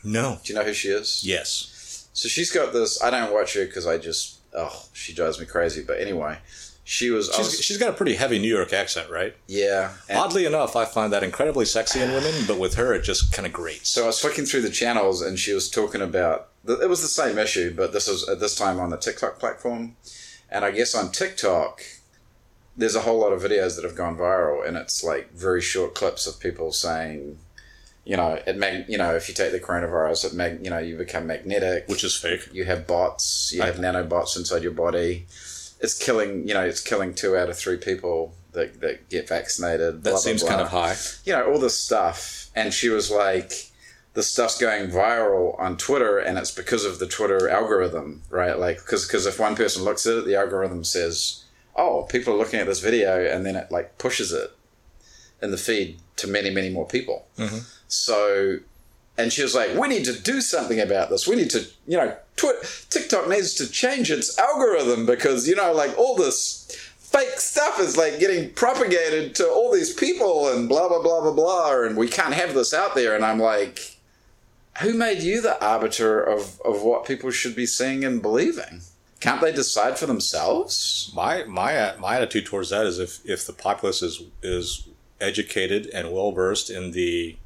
No. 0.04 0.40
Do 0.44 0.54
you 0.54 0.60
know 0.60 0.66
who 0.66 0.74
she 0.74 0.88
is? 0.90 1.22
Yes. 1.24 2.08
So 2.14 2.28
she's 2.28 2.52
got 2.52 2.74
this. 2.74 3.02
I 3.02 3.10
don't 3.10 3.34
watch 3.34 3.54
her 3.56 3.66
because 3.66 3.86
I 3.86 3.98
just 3.98 4.40
oh 4.54 4.86
she 4.94 5.14
drives 5.14 5.40
me 5.40 5.46
crazy. 5.46 5.84
But 5.86 6.00
anyway, 6.00 6.40
she 6.84 7.10
was. 7.10 7.28
She's, 7.28 7.38
was 7.38 7.62
she's 7.62 7.78
got 7.78 7.90
a 7.90 7.94
pretty 7.94 8.16
heavy 8.16 8.40
New 8.40 8.54
York 8.54 8.74
accent, 8.74 9.10
right? 9.10 9.36
yeah. 9.48 9.94
Oddly 10.10 10.46
enough, 10.46 10.76
I 10.76 10.86
find 10.86 11.14
that 11.14 11.24
incredibly 11.24 11.66
sexy 11.66 12.02
in 12.02 12.12
women, 12.12 12.34
but 12.48 12.58
with 12.60 12.76
her, 12.76 12.94
it 12.94 13.04
just 13.04 13.34
kind 13.34 13.46
of 13.46 13.54
grates. 13.54 13.90
So 13.90 14.04
I 14.04 14.08
was 14.08 14.20
flicking 14.20 14.46
through 14.46 14.62
the 14.62 14.70
channels, 14.70 15.22
and 15.22 15.38
she 15.38 15.54
was 15.54 15.70
talking 15.70 16.02
about. 16.02 16.48
It 16.68 16.90
was 16.90 17.02
the 17.02 17.08
same 17.08 17.38
issue, 17.40 17.74
but 17.76 17.92
this 17.92 18.08
is 18.08 18.28
at 18.30 18.40
this 18.40 18.56
time 18.56 18.80
on 18.80 18.90
the 18.92 18.98
TikTok 18.98 19.40
platform, 19.40 19.96
and 20.50 20.64
I 20.64 20.72
guess 20.72 20.94
on 20.94 21.12
TikTok, 21.12 21.82
there's 22.78 22.96
a 22.96 23.02
whole 23.02 23.20
lot 23.20 23.34
of 23.34 23.42
videos 23.42 23.76
that 23.76 23.84
have 23.84 23.96
gone 23.96 24.16
viral, 24.18 24.66
and 24.68 24.78
it's 24.78 25.04
like 25.04 25.32
very 25.34 25.62
short 25.62 25.96
clips 25.96 26.28
of 26.28 26.40
people 26.40 26.72
saying, 26.72 27.40
you 28.06 28.16
know, 28.16 28.40
it 28.46 28.58
mag, 28.58 28.86
you 28.88 28.98
know, 28.98 29.16
if 29.16 29.28
you 29.28 29.34
take 29.34 29.52
the 29.52 29.60
coronavirus, 29.60 30.26
it 30.26 30.34
mag, 30.34 30.64
you 30.64 30.70
know, 30.70 30.78
you 30.80 30.98
become 30.98 31.28
magnetic, 31.28 31.88
which 31.88 32.04
is 32.04 32.16
fake. 32.16 32.48
you 32.52 32.66
have 32.66 32.86
bots, 32.88 33.52
you 33.54 33.62
I- 33.64 33.68
have 33.68 33.76
nanobots 33.78 34.38
inside 34.38 34.64
your 34.64 34.72
body. 34.72 35.26
It's 35.80 35.98
killing, 35.98 36.48
you 36.48 36.54
know, 36.54 36.62
it's 36.64 36.82
killing 36.82 37.16
two 37.16 37.36
out 37.36 37.50
of 37.50 37.58
three 37.58 37.78
people 37.78 38.36
that, 38.52 38.82
that 38.82 39.10
get 39.10 39.28
vaccinated. 39.28 40.04
That 40.04 40.20
seems 40.20 40.44
kind 40.44 40.62
of 40.62 40.68
high. 40.68 40.96
You 41.26 41.34
know, 41.34 41.52
all 41.52 41.58
this 41.60 41.76
stuff. 41.78 42.50
And 42.56 42.72
she 42.72 42.90
was 42.90 43.10
like, 43.10 43.71
the 44.14 44.24
stuff's 44.24 44.58
going 44.58 44.90
viral 44.90 45.58
on 45.60 45.78
Twitter, 45.78 46.18
and 46.18 46.38
it's 46.38 46.52
because 46.52 46.84
of 46.84 47.00
the 47.00 47.08
Twitter 47.08 47.50
algorithm, 47.50 48.24
right? 48.30 48.60
Like, 48.60 48.78
because 48.78 49.26
if 49.26 49.40
one 49.40 49.56
person 49.56 49.84
looks 49.84 50.06
at 50.06 50.18
it, 50.18 50.26
the 50.26 50.36
algorithm 50.36 50.84
says, 50.84 51.46
oh, 51.76 52.04
people 52.04 52.34
are 52.34 52.38
looking 52.38 52.60
at 52.60 52.68
this 52.68 52.80
video, 52.80 53.24
and 53.26 53.46
then 53.46 53.56
it 53.56 53.72
like 53.72 53.98
pushes 53.98 54.32
it 54.32 54.52
in 55.42 55.52
the 55.52 55.58
feed 55.58 56.00
to 56.18 56.28
many, 56.28 56.50
many 56.50 56.70
more 56.70 56.86
people. 56.86 57.26
Mm-hmm. 57.38 57.60
So, 57.88 58.60
and 59.18 59.34
she 59.34 59.44
was 59.44 59.56
like, 59.56 59.76
"We 59.76 59.88
need 59.88 60.06
to 60.06 60.20
do 60.20 60.42
something 60.42 60.80
about 60.80 61.10
this. 61.10 61.28
We 61.28 61.36
need 61.36 61.50
to, 61.52 61.68
you 61.88 61.98
know, 61.98 62.16
tw- 62.36 62.90
TikTok 62.90 63.28
needs 63.28 63.54
to 63.56 63.70
change 63.70 64.12
its 64.12 64.38
algorithm 64.38 65.06
because 65.06 65.48
you 65.48 65.56
know, 65.56 65.74
like 65.74 65.98
all 65.98 66.16
this 66.16 66.68
fake 66.98 67.40
stuff 67.40 67.80
is 67.80 67.98
like 67.98 68.20
getting 68.20 68.52
propagated 68.54 69.36
to 69.36 69.48
all 69.50 69.74
these 69.74 69.94
people 69.94 70.50
and 70.50 70.70
blah 70.70 70.88
blah 70.88 71.02
blah 71.02 71.22
blah 71.22 71.34
blah, 71.34 71.82
and 71.84 71.98
we 71.98 72.08
can't 72.08 72.34
have 72.34 72.54
this 72.54 72.74
out 72.74 72.96
there." 72.96 73.16
And 73.16 73.26
I'm 73.26 73.40
like, 73.40 73.91
"Who 74.80 74.94
made 74.94 75.22
you 75.22 75.42
the 75.42 75.62
arbiter 75.64 76.22
of 76.22 76.62
of 76.62 76.82
what 76.82 77.06
people 77.06 77.32
should 77.32 77.56
be 77.56 77.66
seeing 77.66 78.04
and 78.04 78.22
believing? 78.22 78.82
Can't 79.20 79.42
they 79.42 79.52
decide 79.52 80.00
for 80.00 80.06
themselves?" 80.06 81.12
My 81.14 81.44
my 81.44 81.96
my 81.98 82.16
attitude 82.16 82.46
towards 82.46 82.70
that 82.70 82.86
is 82.86 83.00
if 83.00 83.20
if 83.26 83.46
the 83.46 83.54
populace 83.54 84.02
is 84.02 84.24
is 84.42 84.88
educated 85.20 85.88
and 85.94 86.12
well 86.12 86.32
versed 86.32 86.70
in 86.70 86.92
the 86.92 87.38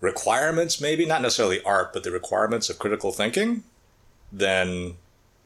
requirements, 0.00 0.80
maybe 0.80 1.04
not 1.04 1.22
necessarily 1.22 1.62
art, 1.62 1.92
but 1.92 2.04
the 2.04 2.10
requirements 2.10 2.70
of 2.70 2.78
critical 2.78 3.12
thinking, 3.12 3.64
then 4.32 4.96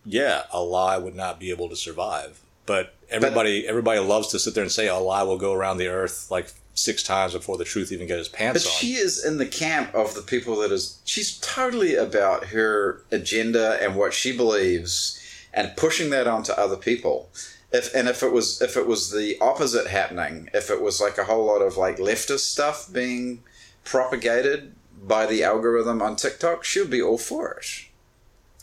yeah, 0.05 0.45
a 0.53 0.61
lie 0.61 0.99
would 0.99 1.15
not 1.15 1.41
be 1.41 1.51
able 1.51 1.69
to 1.69 1.77
survive. 1.77 2.41
But 2.67 2.95
everybody 3.11 3.67
everybody 3.67 4.01
loves 4.01 4.29
to 4.29 4.39
sit 4.39 4.55
there 4.55 4.63
and 4.63 4.73
say 4.73 4.89
a 4.89 4.97
lie 4.97 5.23
will 5.23 5.39
go 5.39 5.53
around 5.53 5.79
the 5.79 5.89
earth 5.89 6.31
like 6.31 6.53
six 6.75 7.03
times 7.03 7.33
before 7.33 7.57
the 7.57 7.65
truth 7.65 7.93
even 7.93 8.07
get 8.07 8.19
his 8.19 8.29
But 8.29 8.39
pants 8.39 8.67
on. 8.67 8.71
But 8.71 8.79
she 8.79 8.95
is 8.95 9.25
in 9.25 9.39
the 9.39 9.47
camp 9.47 9.95
of 9.95 10.15
the 10.15 10.23
people 10.23 10.57
that 10.57 10.73
is. 10.73 10.99
She's 11.05 11.39
totally 11.39 11.95
about 11.95 12.47
her 12.47 13.03
agenda 13.11 13.79
and 13.81 13.97
what 13.97 14.13
she 14.13 14.37
believes, 14.37 15.21
and 15.53 15.77
pushing 15.77 16.11
that 16.11 16.27
onto 16.27 16.53
other 16.53 16.77
people. 16.77 17.31
If 17.73 17.95
and 17.95 18.09
if 18.09 18.23
it 18.23 18.33
was 18.33 18.61
if 18.61 18.77
it 18.77 18.87
was 18.87 19.11
the 19.11 19.39
opposite 19.41 19.89
happening, 19.89 20.51
if 20.55 20.71
it 20.71 20.81
was 20.81 21.01
like 21.01 21.19
a 21.19 21.25
whole 21.25 21.47
lot 21.47 21.63
of 21.63 21.77
like 21.77 21.97
leftist 21.97 22.41
stuff 22.41 22.93
being 22.93 23.43
propagated 23.85 24.75
by 25.03 25.27
the 25.27 25.43
algorithm 25.43 26.01
on 26.01 26.17
TikTok, 26.17 26.65
she 26.65 26.81
would 26.81 26.91
be 26.91 27.03
all 27.03 27.19
for 27.19 27.53
it, 27.55 27.87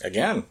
Again, 0.03 0.45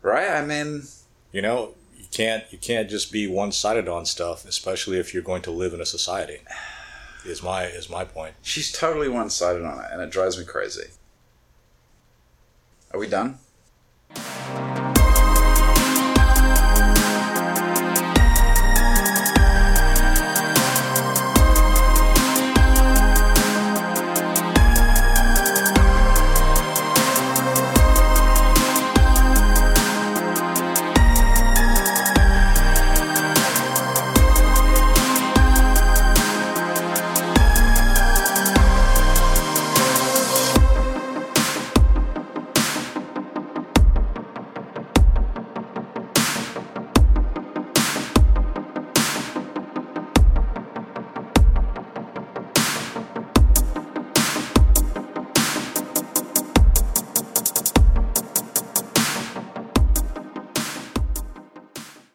right? 0.00 0.30
I 0.30 0.44
mean, 0.44 0.84
you 1.32 1.42
know, 1.42 1.74
you 1.96 2.06
can't 2.10 2.44
you 2.50 2.58
can't 2.58 2.88
just 2.88 3.12
be 3.12 3.26
one 3.26 3.52
sided 3.52 3.88
on 3.88 4.06
stuff, 4.06 4.44
especially 4.44 4.98
if 4.98 5.12
you're 5.12 5.22
going 5.22 5.42
to 5.42 5.50
live 5.50 5.74
in 5.74 5.80
a 5.80 5.86
society. 5.86 6.38
Is 7.24 7.42
my 7.42 7.64
is 7.64 7.90
my 7.90 8.04
point. 8.04 8.34
she's 8.42 8.72
totally 8.72 9.08
one 9.08 9.28
sided 9.30 9.64
on 9.64 9.78
it, 9.84 9.90
and 9.90 10.00
it 10.00 10.10
drives 10.10 10.38
me 10.38 10.44
crazy. 10.44 10.88
Are 12.92 12.98
we 12.98 13.08
done? 13.08 13.38